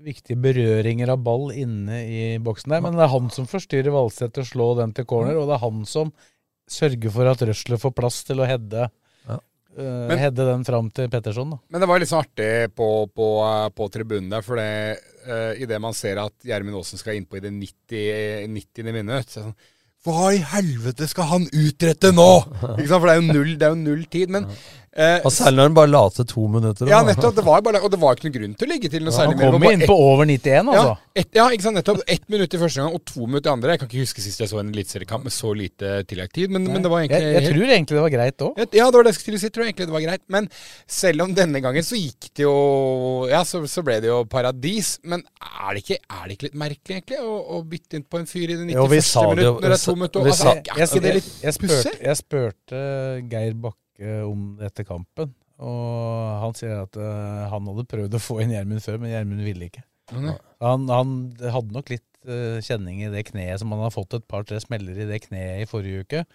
[0.05, 4.35] viktige berøringer av ball inne i boksen der, men det er han som forstyrrer Valseth
[4.35, 6.11] til å slå den til corner, og det er han som
[6.69, 8.89] sørger for at Røsler får plass til å heade
[9.77, 11.49] Eh, Men- hedde den fram til Petterson.
[11.51, 11.57] Da.
[11.69, 14.97] Men det var litt så artig på, på, eh, på tribunen der, for det
[15.27, 18.91] uh, idet man ser at Gjermund Aasen skal innpå i det 90, 90.
[18.93, 19.55] minutt så sånn,
[20.05, 22.29] Hva i helvete skal han utrette nå?!
[22.61, 24.29] For det er jo null, det er jo null tid.
[24.29, 24.45] Men
[24.95, 26.89] eh, Og særlig når han bare la til to minutter.
[26.89, 27.35] Ja, nettopp.
[27.37, 29.17] Det var bare, og det var ikke noen grunn til å legge til noe Ja,
[29.19, 30.85] særlig han kom inn på over 91, altså.
[30.95, 31.79] Ja, et, ja, ikke sant.
[31.79, 32.01] Nettopp.
[32.15, 33.75] Ett minutt i første gang og to minutter i andre.
[33.75, 36.83] Jeg kan ikke huske sist jeg så en eliteseriekamp med så lite tilleggstid, men, men
[36.85, 38.63] det var egentlig jeg, jeg tror egentlig det var greit òg.
[38.65, 39.51] ja, det var det jeg skulle si.
[39.55, 40.23] Tror jeg egentlig det var greit.
[40.37, 40.49] Men
[40.99, 42.55] selv om denne gangen så gikk det jo
[43.31, 44.95] Ja, så, så ble det jo paradis.
[45.03, 48.21] Men er det ikke, er det ikke litt merkelig, egentlig, å, å bytte inn på
[48.21, 48.75] en fyr i det 91.
[48.79, 50.29] Jo, vi sa det jo- minutt når det er to minutter?
[50.35, 52.83] Altså, Jeg, jeg, jeg, jeg spurte
[53.31, 53.84] Geir Bakke
[54.27, 58.51] om det etter kampen, og han sier at uh, han hadde prøvd å få inn
[58.51, 59.85] Gjermund før, men Gjermund ville ikke.
[60.11, 60.33] Mm.
[60.61, 64.27] Han, han hadde nok litt uh, kjenning i det kneet, som han har fått et
[64.27, 66.25] par-tre smeller i det kneet i forrige uke.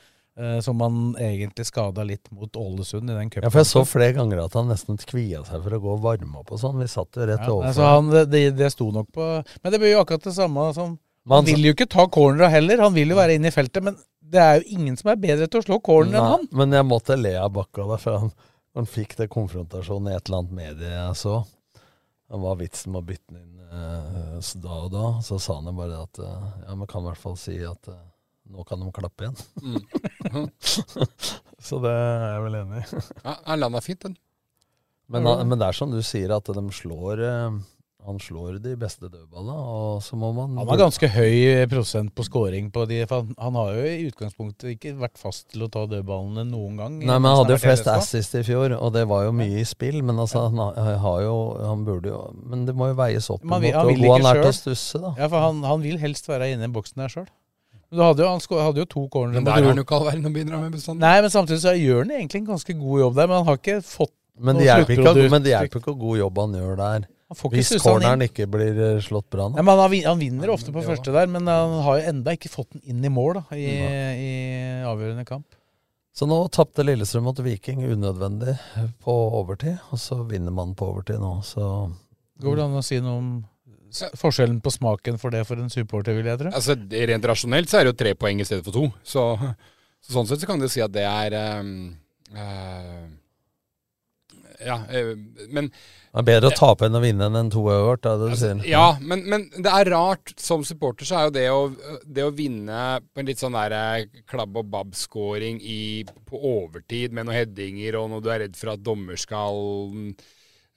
[0.41, 3.45] Uh, som han egentlig skada litt mot Ålesund i den cupen.
[3.45, 6.05] Ja, for jeg så flere ganger at han nesten kvia seg for å gå og
[6.07, 6.79] varme opp og sånn.
[6.81, 7.67] Vi satt jo rett Ja, overfor.
[7.69, 9.27] altså han, det, det- det sto nok på
[9.61, 10.95] Men det blir jo akkurat det samme som
[11.29, 13.83] Han han- vil jo ikke ta cornera heller, han vil jo være inne i feltet,
[13.85, 13.99] men
[14.31, 16.49] det er jo ingen som er bedre til å slå corner enn han.
[16.57, 18.35] Men jeg måtte le av Bakka da, for han,
[18.79, 21.41] han fikk det konfrontasjonen i et eller annet medie jeg så.
[22.31, 25.07] Hva var vitsen med å bytte den inn eh, da og da.
[25.27, 27.91] Så sa han jo bare at eh, ja, men kan i hvert fall si at
[27.91, 28.07] eh,
[28.51, 29.37] nå kan de klappe igjen.
[29.63, 30.47] Mm.
[31.69, 33.03] så det er jeg vel enig i.
[33.25, 34.17] Ja, han landa fint, den.
[35.11, 37.61] Men, men det er som du sier, at de slår eh,
[38.07, 42.25] Han slår de beste dødballene, og så må man Han har ganske høy prosent på
[42.25, 45.69] scoring på de, for han, han har jo i utgangspunktet ikke vært fast til å
[45.71, 46.97] ta dødballene noen gang.
[46.99, 49.67] Nei, men han hadde jo flest assist i fjor, og det var jo mye i
[49.69, 50.01] spill.
[50.03, 53.53] Men altså, han har- jo Han burde jo Men det må jo veies opp Men
[53.53, 55.15] han mot vil- han hvor god han er til å stusse, da.
[55.19, 57.29] Ja, for han, han vil helst være inne i boksen der sjøl.
[57.91, 59.35] Men du hadde jo, han hadde jo to cornere.
[59.35, 61.01] Men der er han jo ikke all verden å bidra med bestandig.
[61.01, 63.57] Nei, men samtidig så gjør han egentlig en ganske god jobb der, men han har
[63.59, 65.31] ikke fått Men noe det hjelper ikke, sluttprodukt.
[65.31, 67.09] men det hjelper ikke hvor god jobb han gjør der.
[67.31, 69.59] Han får ikke Hvis corneren ikke blir eh, slått bra nå.
[69.61, 72.51] Ja, men han, han vinner ofte på første der, men han har jo enda ikke
[72.51, 74.33] fått den inn i mål da, i, i
[74.91, 75.47] avgjørende kamp.
[76.17, 78.57] Så nå tapte Lillestrøm mot Viking unødvendig
[79.05, 81.71] på overtid, og så vinner man på overtid nå, så
[82.41, 83.31] Går det an å si noe om
[84.19, 86.53] forskjellen på smaken for det for en supporter, vil jeg tro?
[86.57, 86.77] Altså,
[87.11, 88.87] Rent rasjonelt så er det jo tre poeng i stedet for to.
[89.05, 89.25] Så,
[90.01, 91.91] så sånn sett så kan du si at det er um,
[92.33, 93.03] eh,
[94.65, 95.15] Ja, eh,
[95.49, 95.71] men
[96.11, 98.35] det er bedre å tape enn å vinne enn en to øvert, er det du
[98.35, 98.57] sier.
[98.57, 100.33] Altså, Ja, men, men det er rart.
[100.43, 101.61] Som supporter så er jo det å,
[102.03, 105.63] det å vinne på en litt sånn der eh, klabb og babb-scoring
[106.27, 109.63] på overtid med noen headinger, og når du er redd for at dommer skal.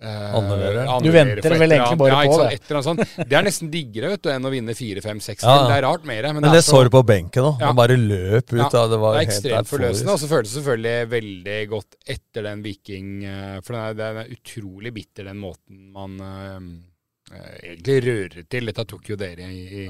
[0.03, 2.57] Du venter vel egentlig bare ja, på sant, det.
[2.59, 3.03] Etter, sånt.
[3.29, 5.45] Det er nesten diggere vet du, enn å vinne fire, fem, seks.
[5.45, 5.67] Ja, ja.
[5.69, 6.27] Det er rart mer.
[6.29, 7.61] Men, Men det det så du på benken òg.
[7.61, 7.69] Ja.
[7.71, 8.59] Han bare løp ut.
[8.59, 10.15] Ja, da, det var det er ekstremt forløsende.
[10.15, 14.19] Og så føltes det selvfølgelig veldig godt etter den Viking eh, For den er, den
[14.23, 16.59] er utrolig bitter, den måten man eh,
[17.31, 18.69] eh, egentlig rører til.
[18.71, 19.87] Dette tok jo dere i, i,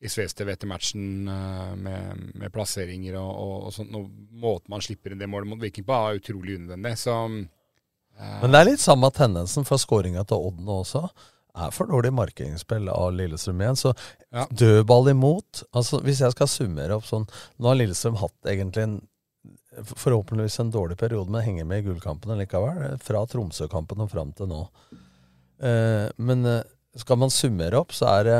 [0.00, 3.92] i Svestev etter matchen uh, med, med plasseringer og, og, og sånt.
[3.96, 4.08] Og
[4.40, 6.96] måten man slipper inn det målet mot Viking på, er utrolig unødvendig.
[7.00, 7.42] Så eh,
[8.20, 11.04] Men det er litt samme tendensen for skåringa til Odd nå også.
[11.60, 13.78] Er for dårlig markeringsspill av Lillestrøm igjen.
[13.80, 13.94] Så
[14.32, 14.44] Ja.
[14.46, 17.24] dødball imot altså Hvis jeg skal summere opp sånn
[17.58, 19.00] Nå har Lillestrøm hatt egentlig en
[19.80, 22.98] forhåpentligvis en dårlig periode, men henger med i gullkampene likevel.
[23.00, 24.64] Fra Tromsø-kampen og fram til nå.
[25.62, 26.62] Eh, men eh,
[26.98, 28.38] skal man summere opp, så er det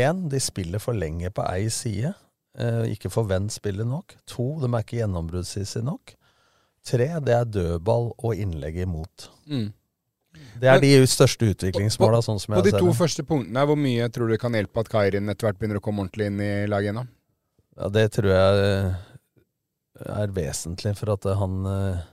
[0.00, 2.14] én, de spiller for lenge på ei side.
[2.58, 4.14] eh, ikke forvent spillet nok.
[4.32, 6.15] To, de er ikke gjennombruddshissige nok.
[6.86, 9.28] Tre, det er dødball og innlegg imot.
[9.50, 9.72] Mm.
[10.60, 12.96] Det er Men- de største utviklingsmåla, sånn som På jeg de ser to det.
[13.00, 16.04] første punktene, hvor mye tror du kan hjelpe at Kairin etter hvert begynner å komme
[16.04, 17.08] ordentlig inn i laget igjen?
[17.76, 22.04] Ja, det tror jeg eh, er vesentlig for at eh, han eh,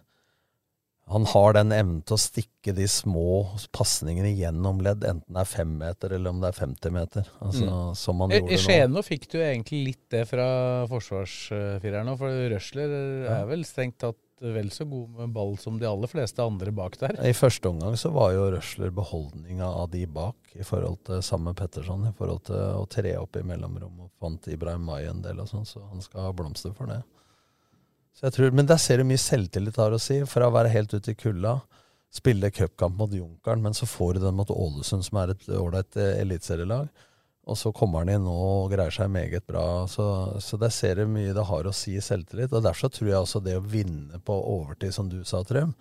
[1.12, 3.44] han har den evnen til å stikke de små
[3.76, 7.28] pasningene gjennom ledd, enten det er fem meter eller om det er 50 meter.
[7.44, 7.96] Altså, Mm.
[8.00, 8.58] Som han I, gjorde I.
[8.64, 12.96] Skien nå fikk du egentlig litt det fra forsvarsfireren òg, for Røsler
[13.28, 16.98] er vel strengt tatt vel så god med ball som de aller fleste andre bak
[17.00, 17.16] der.
[17.26, 21.54] I første omgang så var jo Røsler beholdninga av de bak i forhold til samme
[21.58, 25.40] Petterson, i forhold til å tre opp i mellomrom og fant Ibrahim Mai en del
[25.44, 27.02] og sånn, så han skal ha blomster for det.
[28.14, 30.74] Så jeg tror, Men der ser du mye selvtillit har å si, fra å være
[30.74, 31.62] helt ute i kulda,
[32.14, 35.98] spille cupkamp mot Junkeren, men så får du den mot Ålesund, som er et ålreit
[35.98, 36.92] eh, eliteserielag.
[37.44, 39.84] Og så kommer han inn og greier seg meget bra.
[39.92, 40.06] Så,
[40.40, 42.54] så der ser du mye det har å si i selvtillit.
[42.56, 45.74] Og derfor tror jeg også det å vinne på overtid, som du sa, Trym,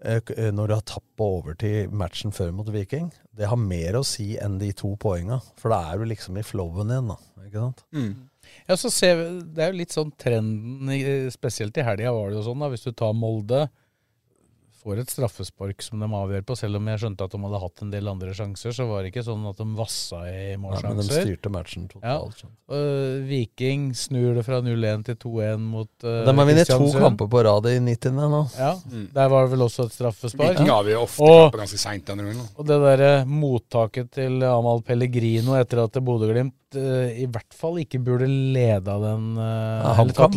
[0.00, 4.00] eh, eh, når du har tapt på overtid matchen før mot Viking, det har mer
[4.00, 5.42] å si enn de to poenga.
[5.60, 7.20] For da er du liksom i flowen igjen, da.
[7.46, 7.84] Ikke sant?
[8.66, 10.90] Ja, så ser vi, Det er jo litt sånn trenden,
[11.34, 13.66] spesielt i helga var det jo sånn, da, hvis du tar Molde
[14.86, 17.82] får et straffespark som de avgjør på, selv om jeg skjønte at de hadde hatt
[17.82, 21.00] en del andre sjanser, så var det ikke sånn at de vassa i Nei, men
[21.00, 22.44] de styrte matchen totalt.
[22.44, 22.50] Ja.
[22.66, 27.30] Uh, Viking snur det fra 0-1 til 2-1 mot uh, De har vunnet to kamper
[27.30, 28.42] på rad i 90 nå.
[28.58, 28.72] Ja,
[29.14, 30.54] der var det vel også et straffespark.
[30.56, 32.46] Viking avgjør ofte Og- kamper ganske seint den runden.
[32.56, 38.00] Og det derre mottaket til Amal Pellegrino etter at Bodø-Glimt eh, i hvert fall ikke
[38.02, 39.44] burde leda den uh,
[39.84, 40.34] Ja, HamKam-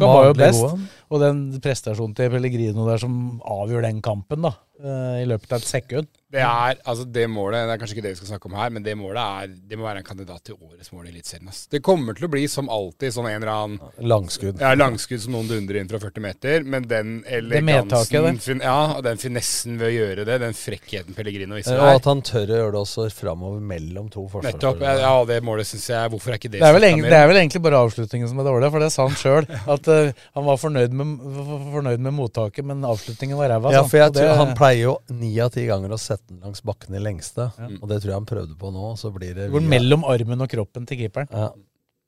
[0.00, 0.60] var var jo best.
[0.60, 0.88] gode.
[1.10, 5.62] Og den prestasjonen til Pellegrino der som avgjør den kampen, da, eh, i løpet av
[5.62, 6.10] et sekund.
[6.30, 8.68] Det er, altså det målet, det er kanskje ikke det vi skal snakke om her,
[8.70, 11.50] men det målet er, det må være en kandidat til årets mål i Eliteserien.
[11.74, 14.62] Det kommer til å bli som alltid sånn en eller annen Langskudd.
[14.62, 18.34] Ja, langskudd som noen dundrer inn fra 40 meter, men den elegansen det.
[18.44, 22.22] fin, Ja, den finessen ved å gjøre det, den frekkheten Pellegrino viser Og at han
[22.22, 24.86] tør å gjøre det også framover mellom to Nettopp.
[24.86, 27.26] Ja, det målet syns jeg Hvorfor er ikke det Det er, vel egentlig, det er
[27.32, 29.50] vel egentlig bare avslutningen som er dårlig, for det sa han sjøl.
[29.74, 31.26] At uh, han var fornøyd med,
[31.74, 33.74] fornøyd med mottaket, men avslutningen var ræva.
[33.74, 36.62] Ja, for jeg tror Han pleier jo ni av ti ganger å sette den langs
[36.66, 37.48] bakken i lengste,
[37.80, 38.92] og det tror jeg han prøvde på nå.
[39.00, 41.28] Så blir det Det går via- mellom armen og kroppen til keeperen.
[41.32, 41.50] Ja.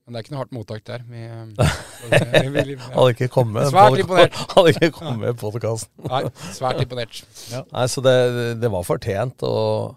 [0.03, 1.03] Men det er ikke noe hardt mottak der.
[1.07, 1.21] Vi,
[2.53, 4.35] vi, vi, Hadde ikke kommet Svært imponert.
[4.57, 5.93] Hadde ikke kommet i podkasten.
[6.11, 6.23] Nei,
[6.57, 7.21] svært imponert.
[7.71, 8.17] Nei, så det,
[8.59, 9.45] det var fortjent.
[9.47, 9.95] Og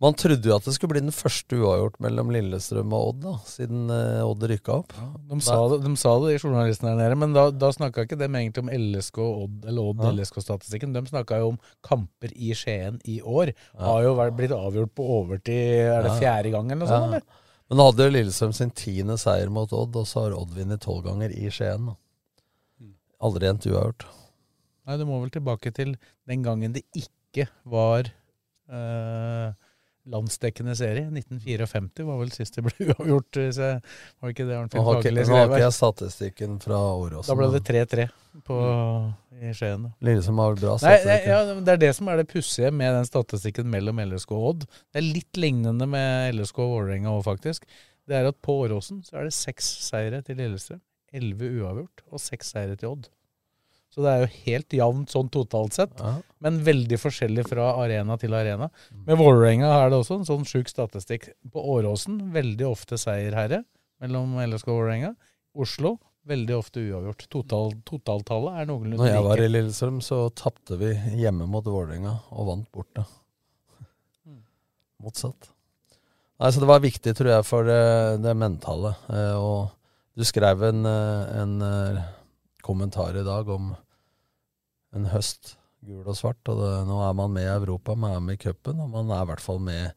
[0.00, 3.32] man trodde jo at det skulle bli den første uavgjort mellom Lillestrøm og Odd, da,
[3.50, 4.92] siden eh, Odd rykka opp.
[5.30, 8.18] De sa, det, de sa det, de journalistene der nede, men da, da snakka ikke
[8.20, 10.12] dem egentlig om LSK og Odd, eller Odd Ja.
[10.14, 10.94] LSK-statistikken.
[10.94, 13.50] De snakka jo om kamper i Skien i år.
[13.74, 13.82] Ja.
[13.88, 16.18] Har jo blitt avgjort på overtid, er det Ja.
[16.22, 17.10] fjerde gang eller noe sånt?
[17.10, 17.18] Ja.
[17.18, 17.44] eller?
[17.68, 21.02] Men hadde jo Lillestrøm sin tiende seier mot Odd, og så har Odd vunnet tolv
[21.10, 21.90] ganger i Skien.
[21.90, 21.98] da.
[23.20, 24.06] Aldri endt uavgjort.
[24.86, 25.96] Nei, du må vel tilbake til
[26.30, 28.06] den gangen det ikke var
[28.70, 29.50] eh,
[30.10, 31.06] landsdekkende serie.
[31.12, 33.38] 1954 var vel sist det ble uavgjort.
[33.38, 33.80] hvis jeg-
[34.20, 35.28] Var det ikke det Arnfinn har skrev?
[35.28, 37.28] Nå har ikke jeg statistikken fra Åråsen.
[37.28, 38.08] Da ble det 3-3
[38.48, 38.58] på
[39.38, 39.84] i Skien.
[40.02, 41.26] Lillesand har bra statistikk.
[41.28, 44.66] ja, Det er det som er det pussige med den statistikken mellom LSK og Odd.
[44.92, 47.64] Det er litt lignende med LSK og Vålerenga òg, faktisk.
[48.08, 50.80] Det er at på Åråsen så er det seks seire til Lillestrøm,
[51.12, 53.08] elleve uavgjort og seks seire til Odd.
[53.92, 56.16] Så det er jo helt jevnt sånn totalt sett, Ja.
[56.44, 58.68] Men veldig forskjellig fra arena til arena.
[59.06, 61.30] Med Vålerenga er det også en sånn sjuk statistikk.
[61.52, 63.64] På Åråsen veldig ofte seierherre
[64.02, 65.14] mellom LSK og Vålerenga.
[65.58, 65.96] Oslo
[66.28, 67.26] veldig ofte uavgjort.
[67.32, 72.18] Total, totaltallet er noenlunde Når jeg var i Lillestrøm, så tapte vi hjemme mot Vålerenga
[72.34, 73.06] og vant borte.
[75.02, 75.52] Motsatt.
[76.38, 78.94] Nei, så Det var viktig, tror jeg, for det, det mentale.
[79.10, 79.74] Eh, og
[80.18, 82.02] du skrev en, eh, en eh,
[82.62, 83.72] kommentar i dag om
[84.94, 85.56] en høst,
[85.86, 86.40] gul og svart.
[86.50, 89.10] og det, Nå er man med i Europa, man er med i cupen, og man
[89.14, 89.92] er i hvert fall med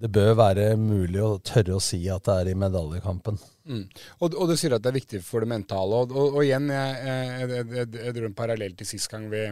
[0.00, 3.36] Det bør være mulig å tørre å si at det er i medaljekampen.
[3.68, 3.82] Mm.
[4.24, 5.98] Og, og du sier at det er viktig for det mentale.
[6.06, 9.26] Og, og, og igjen, jeg, jeg, jeg, jeg, jeg dro en parallell til sist gang
[9.32, 9.42] vi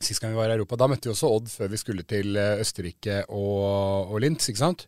[0.00, 0.76] Sist gang vi var i Europa.
[0.76, 4.60] Da møtte vi også Odd før vi skulle til eh, Østerrike og, og Linz, ikke
[4.60, 4.86] sant?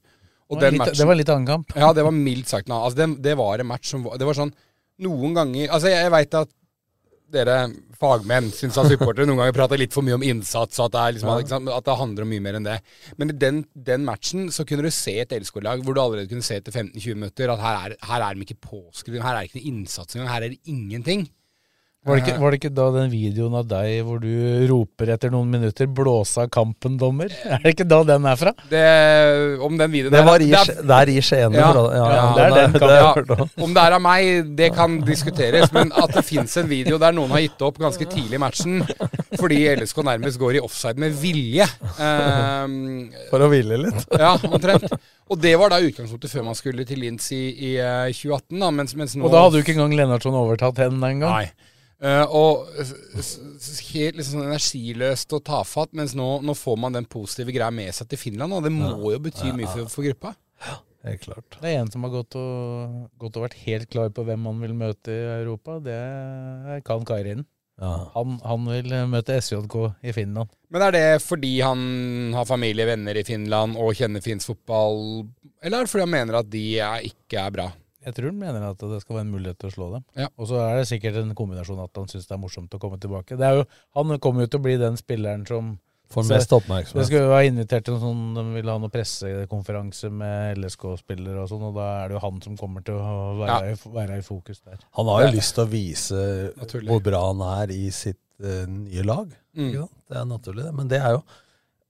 [0.49, 1.73] Og Det var litt- det var litt annen kamp.
[1.77, 2.69] Ja, det var mildt sagt.
[2.73, 4.53] Altså, det, det var en match som var Det var sånn
[5.05, 6.53] Noen ganger Altså, jeg, jeg veit at
[7.33, 7.57] dere
[8.01, 11.01] fagmenn syns at supportere noen ganger prater litt for mye om innsats, og at det,
[11.01, 11.47] er liksom, Ja.
[11.51, 11.69] sant?
[11.75, 12.77] at det handler om mye mer enn det.
[13.19, 16.47] Men i den, den matchen så kunne du se et LSK-lag hvor du allerede kunne
[16.47, 19.51] se etter 15-20 minutter at her er, her er de ikke påskrevet, her er det
[19.51, 21.29] ikke noe innsats engang, her er det ingenting.
[22.07, 24.31] Var det, ikke, var det ikke da den videoen av deg hvor du
[24.71, 27.33] roper etter noen minutter 'blåse av kampen, dommer'?
[27.59, 28.53] Er det ikke da den er fra?
[28.71, 28.83] Det,
[29.67, 31.59] om den videoen Det var i, er- der i Skien.
[31.59, 31.69] Ja.
[31.75, 33.11] Ja, ja, det er den ja,
[33.59, 33.75] om.
[33.75, 35.73] Det er av meg, det kan diskuteres.
[35.75, 38.79] Men at det fins en video der noen har gitt opp ganske tidlig i matchen
[39.39, 41.67] fordi LSK nærmest går i offside med vilje.
[41.99, 44.07] Um, For å hvile litt.
[44.23, 44.87] ja, omtrent.
[45.29, 48.55] Og det var da utgangspunktet før man skulle til Linz i, i eh, 2018.
[48.63, 51.43] Da, mens, mens nå Og da hadde du ikke engang Lennartson overtatt henne den gang.
[51.43, 51.75] Nei.
[51.99, 57.55] Eh, og helt liksom sånn energiløst og tafatt, mens nå, nå får man den positive
[57.55, 58.55] greia med seg til Finland.
[58.55, 60.35] Og det må jo bety mye for, for gruppa.
[61.07, 61.59] Helt klart.
[61.61, 64.65] Det er en som har gått og, gått og vært helt klar på hvem han
[64.65, 65.79] vil møte i Europa.
[65.83, 67.47] Det er Kan Kairinen.
[67.79, 67.93] Ja.
[68.17, 70.51] Han, han vil møte SJK i Finland.
[70.75, 75.29] Men er det fordi han har familie, venner i Finland og kjenner finsk fotball,
[75.63, 77.69] eller er det fordi han mener at de er, ikke er bra?
[78.09, 80.07] Jeg tror han mener at det skal være en mulighet til å slå dem.
[80.19, 80.31] Ja.
[80.37, 83.01] Og så er det sikkert en kombinasjon at han syns det er morsomt å komme
[83.03, 83.37] tilbake.
[83.39, 85.77] Det er jo, han kommer jo til å bli den spilleren som
[86.09, 87.03] Får mest oppmerksomhet.
[87.03, 91.43] Det skulle jo være invitert til en sånn, De vil ha noen pressekonferanse med LSK-spillere
[91.43, 94.17] og sånn, og da er det jo han som kommer til å være, i, være
[94.17, 94.81] i fokus der.
[94.97, 96.23] Han har jo lyst til å vise
[96.57, 96.89] Naturlig.
[96.89, 99.37] hvor bra han er i sitt uh, nye lag.
[99.53, 99.67] Mm.
[99.67, 99.95] Ikke sant?
[100.09, 100.75] Det er naturlig, det.
[100.81, 101.21] Men det er jo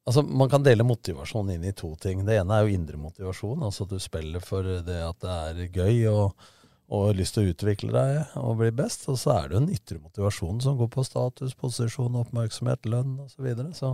[0.08, 2.24] Altså, Man kan dele motivasjon inn i to ting.
[2.24, 3.60] Det ene er jo indre motivasjon.
[3.66, 6.46] Altså at du spiller for det at det er gøy og,
[6.88, 9.04] og lyst til å utvikle deg og bli best.
[9.12, 13.18] Og så er det jo en ytre motivasjon som går på status, posisjon, oppmerksomhet, lønn
[13.26, 13.36] osv.
[13.36, 13.74] Så, videre.
[13.76, 13.92] så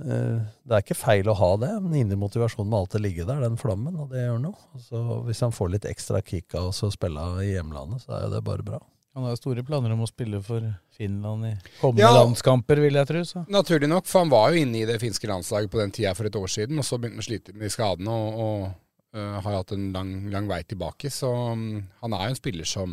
[0.00, 3.44] uh, det er ikke feil å ha det, men indre motivasjon må alltid ligge der,
[3.44, 4.82] den flammen, og det gjør noe.
[4.88, 8.36] Så hvis han får litt ekstra kick av å spille i hjemlandet, så er jo
[8.38, 8.80] det bare bra.
[9.16, 12.10] Han har store planer om å spille for Finland i kommende Ja.
[12.18, 13.22] landskamper, vil jeg tro.
[13.24, 13.46] Så.
[13.48, 16.28] Naturlig nok, for han var jo inne i det finske landslaget på den tida for
[16.28, 19.56] et år siden, og så begynte han å slite med skadene og, og uh, har
[19.56, 21.08] hatt en lang, lang vei tilbake.
[21.08, 22.92] Så um, han er jo en spiller som,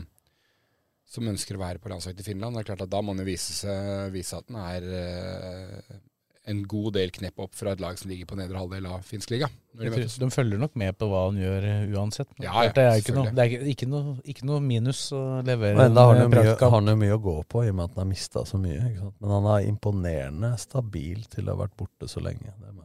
[1.11, 2.55] som ønsker å være på landslaget til Finland.
[2.55, 3.76] Det er klart at Da må han jo vise,
[4.15, 5.99] vise at han er øh,
[6.45, 9.31] en god del knepp opp fra et lag som ligger på nedre halvdel av finsk
[9.31, 9.47] liga.
[9.79, 12.29] de de følger nok med på hva han gjør eh, uansett.
[12.43, 15.23] Ja, ja, det er ikke noe, det er ikke, ikke, noe, ikke noe minus å
[15.45, 17.71] levere Og enda har han jo mye, har han jo mye å gå på, i
[17.71, 18.81] og med at han har mista så mye.
[18.91, 19.19] Ikke sant?
[19.23, 22.51] Men han er imponerende stabil til å ha vært borte så lenge.
[22.59, 22.82] Det.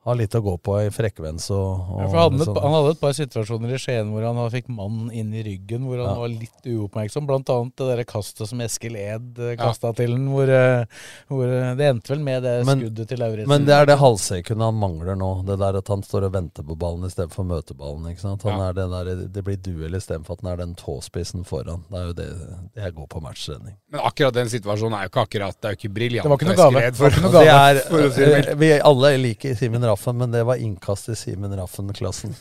[0.00, 2.92] Har litt å gå på i frekvens og, og Ja, for han, hadde han hadde
[2.94, 6.14] et par situasjoner i Skien hvor han fikk mannen inn i ryggen, hvor han Ja.
[6.22, 7.26] var litt uoppmerksom.
[7.28, 9.96] Blant annet det der kastet som Eskil Ed kasta ja.
[9.98, 10.86] til den, hvor, eh,
[11.28, 13.48] hvor eh, det endte vel med det Men- skuddet til Lauritzen.
[13.52, 15.28] Men det er det halvsekundet han mangler nå.
[15.44, 18.08] Det der at han står og venter på ballen istedenfor møteballen.
[18.14, 18.42] Ikke sant?
[18.48, 18.70] Han Ja.
[18.70, 21.84] er den der, det blir duell istedenfor at han er den tåspissen foran.
[21.92, 22.28] Det er jo det,
[22.72, 23.76] det jeg går på matchtrening.
[23.92, 26.24] Men akkurat den situasjonen er jo ikke akkurat Det er jo ikke briljant.
[26.24, 26.80] Det var ikke noe gave.
[26.88, 28.48] Det for- Det er, for å si det mildt.
[28.48, 32.32] eh, vi alle liker Simen Raffen, men det var innkast i Simen Raffen-klassen.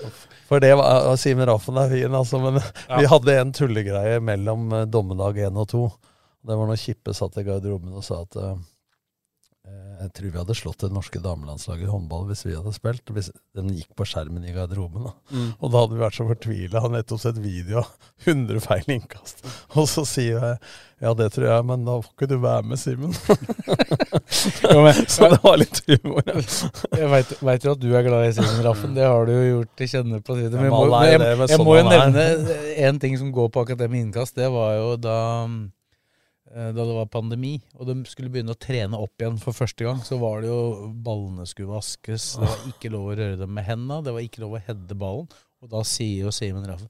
[0.48, 4.86] For det var, Simen Raffen er fin, altså, men vi hadde en tullegreie mellom eh,
[4.86, 5.84] dommedag 1 og 2.
[6.48, 8.58] Det var når Kippe satt i garderoben og sa at eh,
[9.98, 13.10] jeg tror vi hadde slått det norske damelandslaget i håndball hvis vi hadde spilt.
[13.14, 15.08] Hvis den gikk på skjermen i garderoben.
[15.08, 15.14] Da.
[15.34, 15.48] Mm.
[15.58, 16.82] Og da hadde vi vært så fortvila.
[16.84, 17.90] Han nettopp sett video av
[18.28, 19.42] 100 feil innkast.
[19.74, 20.60] Og så sier jeg
[20.98, 23.12] ja, det tror jeg, men da får ikke du være med, Simen.
[25.14, 26.26] Så det var litt humor.
[26.26, 27.10] Jeg
[27.46, 29.92] veit jo at du er glad i Simen Raffen, det har du jo gjort til
[29.92, 30.50] kjenne på tide.
[30.56, 31.92] Men jeg må, jeg, jeg, jeg sånn må jo er.
[31.94, 32.58] nevne
[32.88, 34.34] en ting som går på med innkast.
[34.38, 35.54] Det var jo da eh,
[36.48, 39.98] da det var pandemi, og de skulle begynne å trene opp igjen for første gang,
[40.06, 43.66] så var det jo Ballene skulle vaskes, det var ikke lov å røre dem med
[43.68, 45.28] hendene, det var ikke lov å hedde ballen.
[45.62, 46.88] Og da sier jo Simen Raffen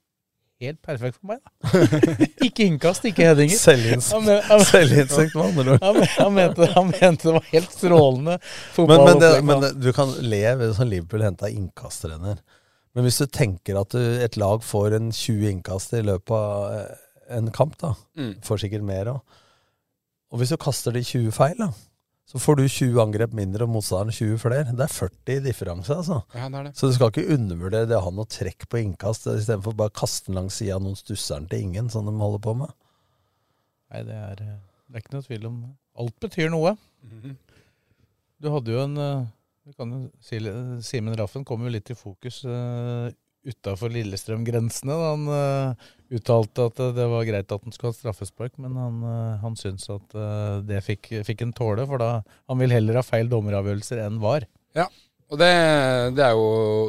[0.59, 1.83] Helt perfekt for meg, da.
[2.49, 3.61] ikke innkast, ikke headinger.
[3.63, 6.09] Selvinnsikt, men- med andre ord.
[6.19, 9.05] Han, mente, det var helt strålende Men, fotball.
[9.07, 10.41] men, det, men det, du kan le
[10.75, 12.41] som Liverpool henta innkasttrener.
[12.95, 16.73] Men hvis du tenker at du, et lag får en 20 innkast i løpet av
[16.75, 17.05] eh,
[17.39, 18.33] en kamp, da, Mm.
[18.43, 19.23] får sikkert mer òg
[20.33, 21.71] Og hvis du kaster de 20 feil, da,
[22.29, 24.65] så får du 20 angrep mindre og motstanderen 20 flere.
[24.77, 26.19] Det er 40 i differanse, altså.
[26.37, 26.73] Ja, det er det.
[26.77, 29.97] Så du skal ikke undervurdere det å ha noe trekk på innkast istedenfor bare å
[30.03, 32.75] kaste den langs sida av noen stusser til ingen, som de holder på med.
[33.89, 34.59] Nei, det er, eh,
[34.89, 35.59] det er ikke noe tvil om
[35.99, 36.77] Alt betyr noe.
[37.09, 37.33] Mhm.
[38.39, 39.25] Du hadde jo en eh,
[39.67, 43.09] vi kan jo si, litt- Simen Raffen kom jo litt i fokus uh,
[43.47, 44.97] utafor Lillestrøm-grensene.
[45.03, 49.37] Han uh, uttalte at det var greit at han skulle ha straffespark, men han, uh,
[49.45, 53.07] han syntes at uh, det fikk, fikk en tåle, for da han vil heller ha
[53.07, 54.49] feil dommeravgjørelser enn var.
[54.77, 54.89] Ja,
[55.29, 55.49] og det,
[56.17, 56.45] det er jo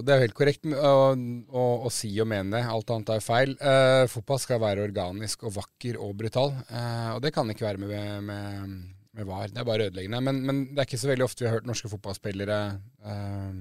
[0.06, 2.62] det er helt korrekt å, å, å si og mene.
[2.72, 3.52] Alt annet er feil.
[3.60, 7.84] Eh, fotball skal være organisk og vakker og brutal, eh, og det kan ikke være
[7.84, 8.78] med, med,
[9.20, 9.52] med VAR.
[9.52, 10.24] Det er bare ødeleggende.
[10.24, 12.62] Men, men det er ikke så veldig ofte vi har hørt norske fotballspillere
[13.04, 13.60] eh, eh,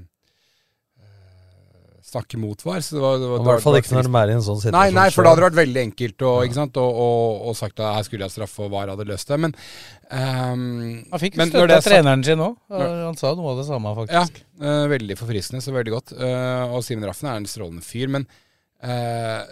[2.09, 2.81] snakke mot VAR.
[2.85, 4.61] Så det var, det var, I hvert fall ikke når de er i en sånn
[4.63, 4.77] situasjon.
[4.79, 6.81] Nei, nei, for da hadde det vært veldig enkelt å, ikke sant?
[6.83, 9.39] Og, og, og sagt at her skulle jeg straffe, og VAR hadde løst det.
[9.45, 9.55] Men,
[10.11, 10.65] um,
[11.13, 12.57] Han fikk støtte av er treneren sin òg.
[12.73, 14.43] Han sa noe av det samme, Ja, faktisk.
[14.63, 16.17] eh, veldig forfriskende, så veldig godt.
[16.19, 18.11] Uh, og Simen Raffen er en strålende fyr.
[18.17, 18.27] Men
[18.83, 19.45] uh,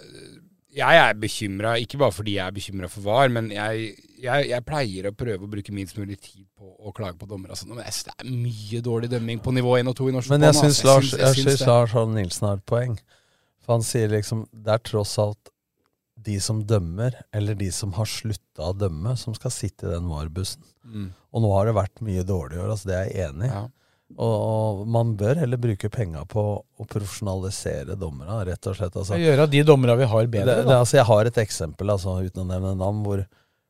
[0.77, 4.65] jeg er bekymra, ikke bare fordi jeg er bekymra for VAR, men jeg, jeg, jeg
[4.67, 6.45] pleier å prøve å bruke minst mulig tid
[6.87, 7.55] å klage på dommere.
[7.55, 10.09] og sånn, Men jeg synes det er mye dårlig dømming på nivå 1 og 2
[10.09, 10.89] i norsk Men jeg syns altså.
[10.89, 11.67] Lars, jeg syns synes.
[11.69, 12.97] Lars Arne Nilsen har et poeng.
[13.65, 15.53] For han sier liksom det er tross alt
[16.27, 20.09] de som dømmer, eller de som har slutta å dømme, som skal sitte i den
[20.11, 20.65] VAR-bussen.
[20.83, 21.11] Mm.
[21.15, 23.59] Og nå har det vært mye dårlig i år, altså det er jeg enig i.
[24.15, 28.95] Og, og man bør heller bruke penga på å profesjonalisere dommerne, rett og slett.
[28.95, 29.19] Altså.
[29.19, 30.61] Gjøre de dommerne vi har, bedre.
[30.63, 33.25] Det, det, altså, jeg har et eksempel, altså, uten å nevne navn, hvor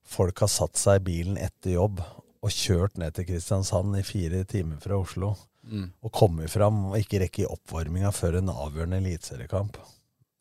[0.07, 2.05] folk har satt seg i bilen etter jobb
[2.47, 5.35] og kjørt ned til Kristiansand i fire timer fra Oslo.
[5.67, 5.89] Mm.
[6.07, 9.81] Og kommet fram og ikke rekke i oppvarminga før en avgjørende eliteseriekamp.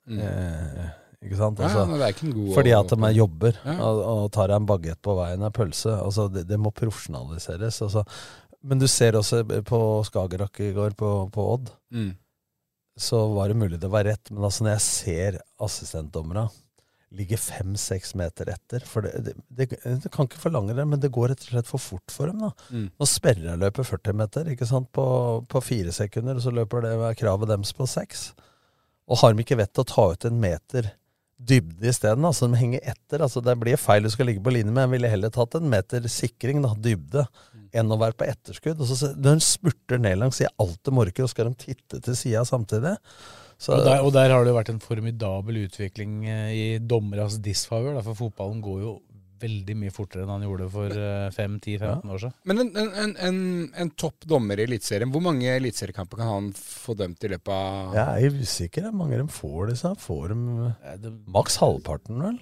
[0.05, 0.19] Mm.
[0.21, 0.89] Eh,
[1.25, 1.59] ikke sant?
[1.65, 3.75] Altså, ja, det ikke god fordi at de er jobber, Ja.
[3.87, 5.95] og, og tar en bagett på veien av pølse.
[5.97, 7.81] Altså, det, det må profesjonaliseres.
[7.87, 8.03] Altså.
[8.65, 12.11] Men du ser også på Skagerrak i går, på, på Odd, Mm.
[12.97, 14.29] så var det mulig det var rett.
[14.31, 16.45] Men altså, når jeg ser assistentdommerne
[17.16, 21.13] ligge fem-seks meter etter For det, det, det, det kan ikke forlange det, men det
[21.16, 22.43] går rett og slett for fort for dem.
[22.43, 22.51] da.
[22.70, 22.89] Mm.
[22.99, 25.07] Når jeg løpet 40 meter ikke sant, på,
[25.51, 28.30] på fire sekunder, og så løper det kravet deres på seks.
[29.05, 30.93] Og har de ikke vett til å ta ut en meter
[31.36, 33.22] dybde isteden, altså de henger etter.
[33.22, 35.70] altså Det blir feil du skal ligge på linje, men jeg ville heller tatt en
[35.70, 37.26] meter sikring, da, dybde,
[37.76, 38.80] enn å være på etterskudd.
[38.80, 41.99] Og så Når de spurter ned langs i alt de orker, og skal de titte
[41.99, 42.95] til sida samtidig.
[43.57, 47.37] Så, Og der, og der har det jo vært en formidabel utvikling eh, i dommeras
[47.39, 48.01] disfavør.
[48.03, 48.95] For fotballen går jo
[49.45, 52.33] veldig mye fortere enn han gjorde for eh, 5-10-15 år siden.
[52.51, 53.39] Men en, en, en, en,
[53.83, 57.95] en topp dommer i Eliteserien, hvor mange eliteseriekamper kan han få dømt i løpet av
[57.99, 58.89] Jeg er usikker.
[58.89, 59.93] Hvor mange de får disse?
[60.03, 62.39] Får de maks halvparten, vel?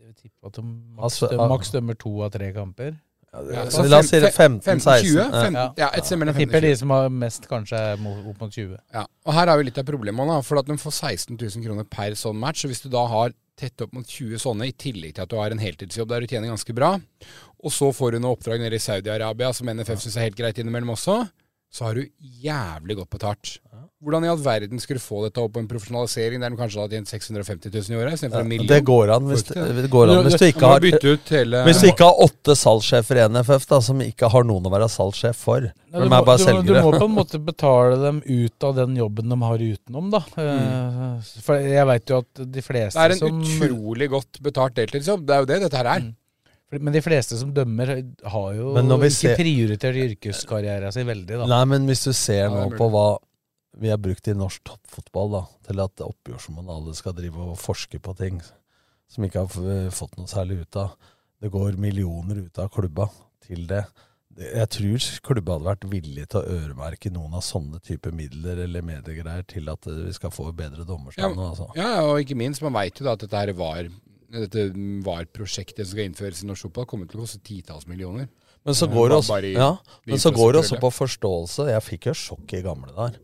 [0.00, 1.50] Jeg vil tippe at de maks, Altså, døm- ah.
[1.54, 2.98] maks dømmer to av tre kamper.
[3.30, 4.80] Ja, så La oss si det 15, 16.
[4.82, 8.40] 15, 15, ja, et sted mellom tipper 15 og de som har mest, kanskje opp
[8.42, 8.72] mot 20.
[8.96, 11.86] Ja, og her har vi litt av problemet for at de får 16 000 kroner
[11.86, 12.64] per sånn match.
[12.66, 15.38] Og hvis du da har tett opp mot 20 sånne, i tillegg til at du
[15.38, 16.96] har en heltidsjobb der du tjener ganske bra,
[17.60, 20.58] og så får du noe oppdrag nede i Saudi-Arabia som NFF syns er helt greit
[20.58, 21.20] innimellom også,
[21.70, 23.58] så har du jævlig godt betalt.
[24.00, 26.80] Hvordan i all verden skulle du få dette opp på en profesjonalisering der de kanskje
[26.80, 28.68] hadde tjent 650 000 i året istedenfor Ja, en million?
[28.70, 30.86] det går an hvis, det, det går an hvis du ikke har
[31.34, 34.72] hele Hvis du ikke har åtte salgssjefer i NFF da, som ikke har noen å
[34.72, 35.68] være salgssjef for.
[35.68, 38.22] Ja, du, de må, er bare du, må- du må på en måte betale dem
[38.24, 40.22] ut av den jobben de har utenom, da.
[40.40, 41.20] Mm.
[41.44, 44.80] For jeg veit jo at de fleste som Det er en som utrolig godt betalt
[44.80, 45.26] deltidsjobb.
[45.28, 46.06] Det er jo det dette her er.
[46.08, 46.16] Mm.
[46.80, 47.90] Men de fleste som dømmer,
[48.32, 51.48] har jo ikke ser- prioritert yrkeskarrieren sin veldig, da.
[51.50, 53.08] Nei, men hvis du ser nå på hva
[53.78, 58.00] vi har brukt i norsk toppfotball da, til at oppgjørsmannen alle skal drive og forske
[58.02, 58.40] på ting
[59.10, 60.94] som ikke har fått noe særlig ut av.
[61.40, 63.08] Det går millioner ut av klubba
[63.46, 63.84] til det.
[64.40, 68.84] Jeg tror klubba hadde vært villig til å øremerke noen av sånne type midler eller
[68.86, 71.66] mediegreier til at eh, vi skal få bedre Ja, altså.
[71.76, 73.90] ja, og ikke minst, man veit jo da at dette her var
[74.30, 74.68] dette
[75.02, 78.30] VAR-prosjektet som skal innføres i norsk fotball, kommer til å koste titalls millioner.
[78.62, 79.70] Men så Eh, går det også, ja,
[80.06, 81.66] men så går også på forståelse.
[81.72, 83.18] Jeg fikk jo sjokk i gamle dager.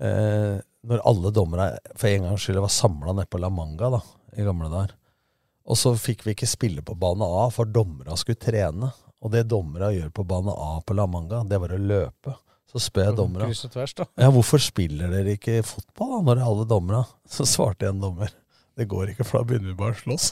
[0.00, 4.00] Eh, når alle dommere for en gangs skyld var samla nede på La Manga da,
[4.36, 4.94] i gamle dager.
[5.66, 8.92] Og så fikk vi ikke spille på bane A, for dommera skulle trene.
[9.24, 12.36] Og det dommera gjør på bane A på La Manga, det var å løpe.
[12.70, 14.06] Så spør jeg da.
[14.20, 17.04] ja, hvorfor spiller dere ikke fotball da, når alle dommerne?
[17.36, 18.30] Så svarte en dommer
[18.76, 20.26] det går ikke, for da begynner vi bare å slåss.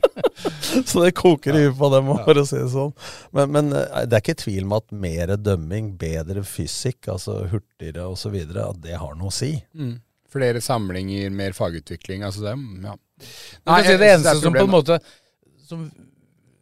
[0.90, 2.92] så det koker i huet på dem, for å si det sånn.
[3.36, 8.04] Men, men eh, det er ikke tvil om at mer dømming, bedre fysikk, altså hurtigere
[8.10, 9.54] osv., at det har noe å si.
[9.72, 9.96] Mm.
[10.34, 12.26] Flere samlinger, mer fagutvikling.
[12.26, 12.54] Altså det,
[12.84, 12.98] ja.
[13.70, 14.96] Nei, si det eneste det som på en måte
[15.64, 15.84] Som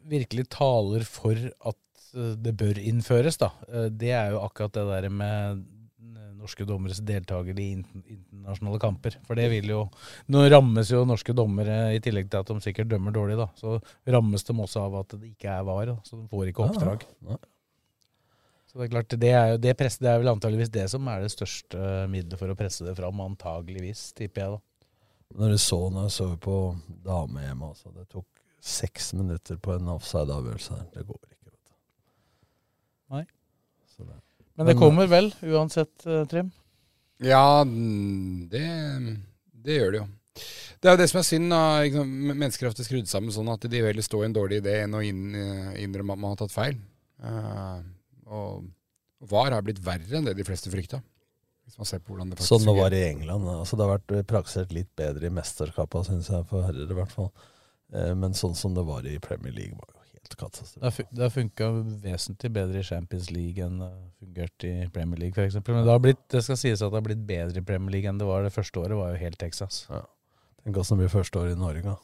[0.05, 4.87] virkelig taler for at eh, det bør innføres, da, eh, det er jo akkurat det
[4.87, 5.63] der med
[6.43, 9.17] norske dommeres deltakere i internasjonale kamper.
[9.27, 9.85] For det vil jo
[10.33, 13.79] Nå rammes jo norske dommere, i tillegg til at de sikkert dømmer dårlig, da, så
[14.15, 17.07] rammes de også av at det ikke er VAR, da, så de får ikke oppdrag.
[17.31, 17.39] ja.
[18.73, 21.05] Så det er klart, det er, jo, det, presse, det er vel antageligvis det som
[21.11, 21.77] er det største
[22.09, 24.61] middelet for å presse det fram, antageligvis, tipper jeg da.
[25.37, 26.55] Når du så når jeg så på
[27.05, 27.91] damehjemmet altså.
[27.93, 28.25] det tok
[28.63, 30.79] seks minutter på en offside-avgjørelse.
[30.93, 31.51] Det går ikke.
[31.51, 31.73] vet du.
[33.13, 33.23] Nei.
[33.93, 34.17] Så det.
[34.57, 35.93] Men det kommer vel, uansett,
[36.29, 36.51] Trim?
[37.23, 38.65] Ja, mm, det,
[39.65, 40.09] det gjør det jo.
[40.83, 41.53] Det er jo det som er synd.
[41.53, 44.81] da, Mennesker er skrudd sammen sånn at de vil heller stå i en dårlig idé
[44.83, 46.75] enn å eh, innrømme at man har tatt feil.
[47.23, 47.79] Eh,
[48.33, 48.65] og
[49.31, 50.99] VAR har blitt verre enn det de fleste frykta.
[51.63, 53.47] Hvis man ser på hvordan det faktisk Sånn det var i England.
[53.53, 56.97] Altså det har vært praksert praktisert litt bedre i mesterskapene, syns jeg, for herrer i
[56.99, 57.31] hvert fall.
[57.95, 60.79] Eh, Men sånn som det var i Premier League, var jo helt katastrofe.
[60.79, 61.67] Det har, fu- funka
[62.03, 65.59] vesentlig bedre i Champions League enn det har fungert i Premier League, f.eks.
[65.67, 68.09] Men det, har blitt, det skal sies at det har blitt bedre i Premier League
[68.09, 68.95] enn det var det første året.
[68.97, 69.83] var jo helt Texas.
[70.63, 71.83] Tenk åssen det blir første år i Norge.
[71.83, 71.97] da.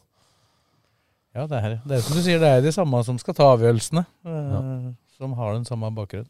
[1.38, 3.52] Ja, det er, det er som du sier, det er de samme som skal ta
[3.54, 4.02] avgjørelsene.
[4.26, 6.28] eh, Som har den samme bakgrunnen.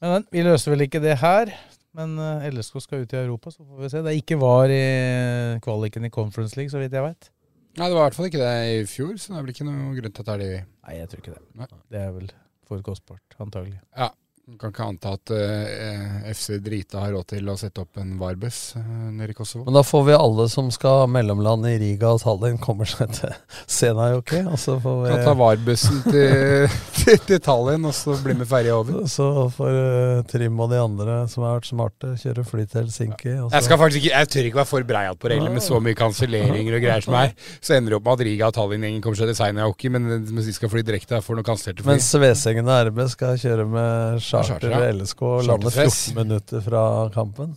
[0.00, 1.50] Men, men vi løser vel ikke det her.
[1.96, 4.02] Men eh, LSK skal ut i Europa, så får vi se.
[4.06, 4.82] Det ikke var i
[5.64, 7.30] kvaliken i Conference League, så vidt jeg veit.
[7.78, 9.66] Nei, det var i hvert fall ikke det i fjor, så det er vel ikke
[9.68, 11.68] noe grunn til at det er det Nei, jeg tror ikke det.
[11.92, 12.32] Det er vel
[12.66, 13.78] for kostbart, antagelig.
[13.94, 14.08] Ja.
[14.58, 18.72] Kan ikke anta at uh, FC Drita har råd til å sette opp en Varbus
[18.74, 18.82] uh,
[19.14, 19.62] nede i Kosovo.
[19.68, 23.34] Men da får vi alle som skal mellomlande i Riga og Tallinn, kommer seg til
[23.70, 24.40] Senajoki.
[24.50, 26.66] Og så får vi Kan ta Varbussen til,
[26.98, 29.04] til, til Tallinn, og så bli med ferja over.
[29.12, 33.36] Så får uh, Trim og de andre som har vært smarte, kjøre fly til Helsinki.
[33.36, 35.78] så- Jeg, skal faktisk ikke, jeg tør ikke være for breial på reglene med så
[35.78, 37.36] mye kanselleringer og greier som er.
[37.62, 40.50] Så ender det opp med at Riga og Tallinn-gjengen kommer seg til Seinajoki, men mens
[40.50, 41.94] de skal fly direkte, får noen kansellerte fly.
[41.94, 44.92] Mens og RB skal kjøre med charter charter, ja.
[44.94, 46.84] LSK og lander 14 minutter fra
[47.14, 47.54] kampen.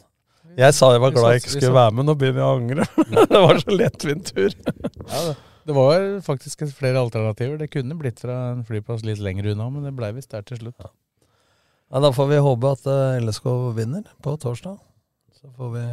[0.58, 2.88] Jeg sa jeg var glad jeg ikke skulle være med, nå begynner jeg å angre.
[3.34, 4.54] det var så lettvint tur.
[4.54, 5.36] Ja, det,
[5.70, 7.58] det var faktisk flere alternativer.
[7.62, 10.62] Det kunne blitt fra en flyplass litt lenger unna, men det blei visst der til
[10.62, 10.84] slutt.
[11.94, 14.78] Ja, da får vi håpe at eh, LSK vinner på torsdag.
[15.38, 15.86] Så får vi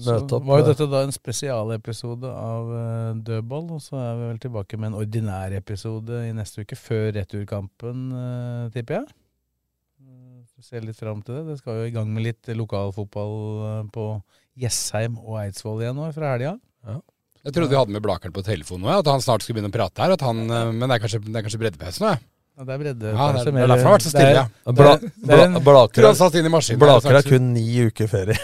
[0.00, 0.46] møte opp.
[0.46, 4.40] var jo eh, dette da en spesialepisode av uh, Dødball, og så er vi vel
[4.44, 9.10] tilbake med en ordinær episode i neste uke, før returkampen, eh, tipper jeg.
[10.60, 11.44] Ser litt fram til det.
[11.52, 13.34] Det skal jo i gang med litt lokalfotball
[13.68, 14.04] eh, på
[14.60, 16.56] Jessheim og Eidsvoll igjen nå fra helga.
[17.40, 19.76] Jeg trodde vi hadde med Blakeren på telefonen nå, at han snart skulle begynne å
[19.78, 20.12] prate her.
[20.18, 22.12] At han, eh, men det er kanskje, det er kanskje breddepausen, det.
[22.18, 22.36] ja.
[22.60, 23.10] Ja, det er bredde.
[23.14, 24.42] Ja, det er- det er derfor han har vært så stille, ja.
[24.76, 28.36] Bla, bla, Blaker, inn i maskinen Blaker har kun ni uker ferie.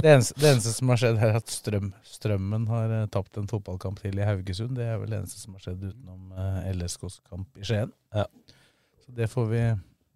[0.00, 3.48] Det eneste, det eneste som har skjedd, er at strøm, Strømmen har eh, tapt en
[3.50, 4.76] fotballkamp til i Haugesund.
[4.78, 6.30] Det er vel det eneste som har skjedd utenom
[6.76, 7.90] LSKs kamp i Skien.
[8.14, 8.24] Ja.
[9.02, 9.64] Så det får, vi,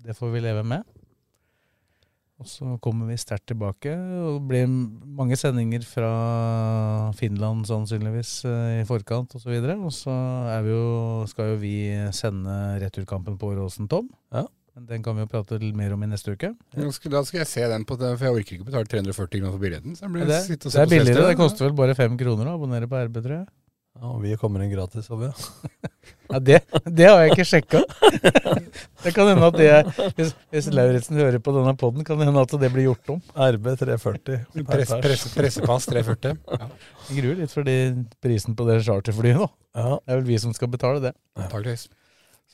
[0.04, 0.84] det får vi leve med.
[2.42, 3.92] Og så kommer vi sterkt tilbake.
[3.94, 6.10] Og det blir mange sendinger fra
[7.16, 9.54] Finland sannsynligvis eh, i forkant osv.
[9.54, 10.16] Og, så og så
[10.56, 10.88] er vi jo,
[11.30, 11.76] skal jo vi
[12.16, 14.10] sende returkampen på Åråsen, Tom.
[14.34, 14.44] Ja.
[14.74, 16.50] Den kan vi jo prate litt mer om i neste uke.
[16.74, 19.38] Da skal, da skal jeg se den, på det, for jeg orker ikke betale 340
[19.38, 19.94] kroner for billetten.
[19.94, 21.28] Så jeg blir Det, og det er billigere.
[21.30, 23.46] Det koster vel bare fem kroner å abonnere på RB, tror jeg.
[23.94, 25.90] Ja, og vi kommer inn gratis, håper jeg.
[26.34, 26.56] Ja, det,
[26.88, 27.80] det har jeg ikke sjekka.
[29.04, 32.42] Det kan hende at det Hvis, hvis Lauritzen hører på denne poden, kan det hende
[32.42, 33.20] at det blir gjort om.
[33.36, 34.40] RB 340.
[34.66, 36.40] Press, press, pressepass 340.
[36.48, 36.70] Ja.
[37.10, 37.70] Jeg gruer litt for
[38.24, 39.48] prisen på det charterflyet nå.
[39.76, 40.00] Ja.
[40.00, 41.14] Det er vel vi som skal betale det.
[41.38, 41.86] Antakeligvis.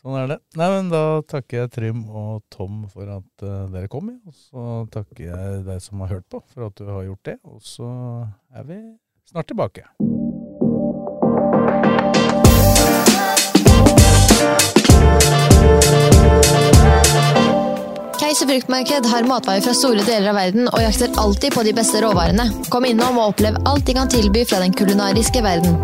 [0.01, 0.41] Sånn er det.
[0.61, 4.13] Nei, men Da takker jeg Trym og Tom for at uh, dere kom.
[4.27, 7.39] Og så takker jeg deg som har hørt på, for at du har gjort det.
[7.49, 7.93] Og så
[8.53, 8.83] er vi
[9.31, 9.89] snart tilbake.
[18.41, 22.01] Keiser fruktmarked har matvarer fra store deler av verden og jakter alltid på de beste
[22.01, 22.47] råvarene.
[22.73, 25.77] Kom innom og opplev alt de kan tilby fra den kulinariske verden.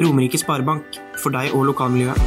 [0.00, 2.18] Romerike Sparebank, for deg og lokalmiljøet.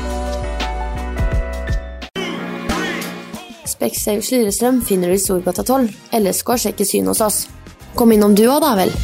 [3.67, 5.91] Specsavers Lillestrøm finner du i Storgata 12.
[6.23, 7.43] LSK sjekker syn hos oss.
[7.99, 8.95] Kom innom du òg, da vel.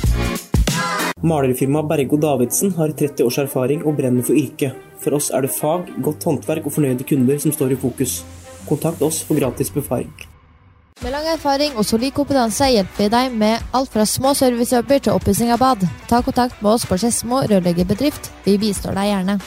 [1.19, 4.87] Malerfirmaet Bergo Davidsen har 30 års erfaring og brenner for yrket.
[5.03, 8.21] For oss er det fag, godt håndverk og fornøyde kunder som står i fokus.
[8.69, 10.13] Kontakt oss for gratis befaring.
[10.99, 15.15] Med lang erfaring og solid kompetanse hjelper vi deg med alt fra små servicejobber til
[15.15, 15.85] oppussing av bad.
[16.11, 18.33] Ta kontakt med oss på Skedsmo rørleggerbedrift.
[18.43, 19.39] Vi bistår deg gjerne.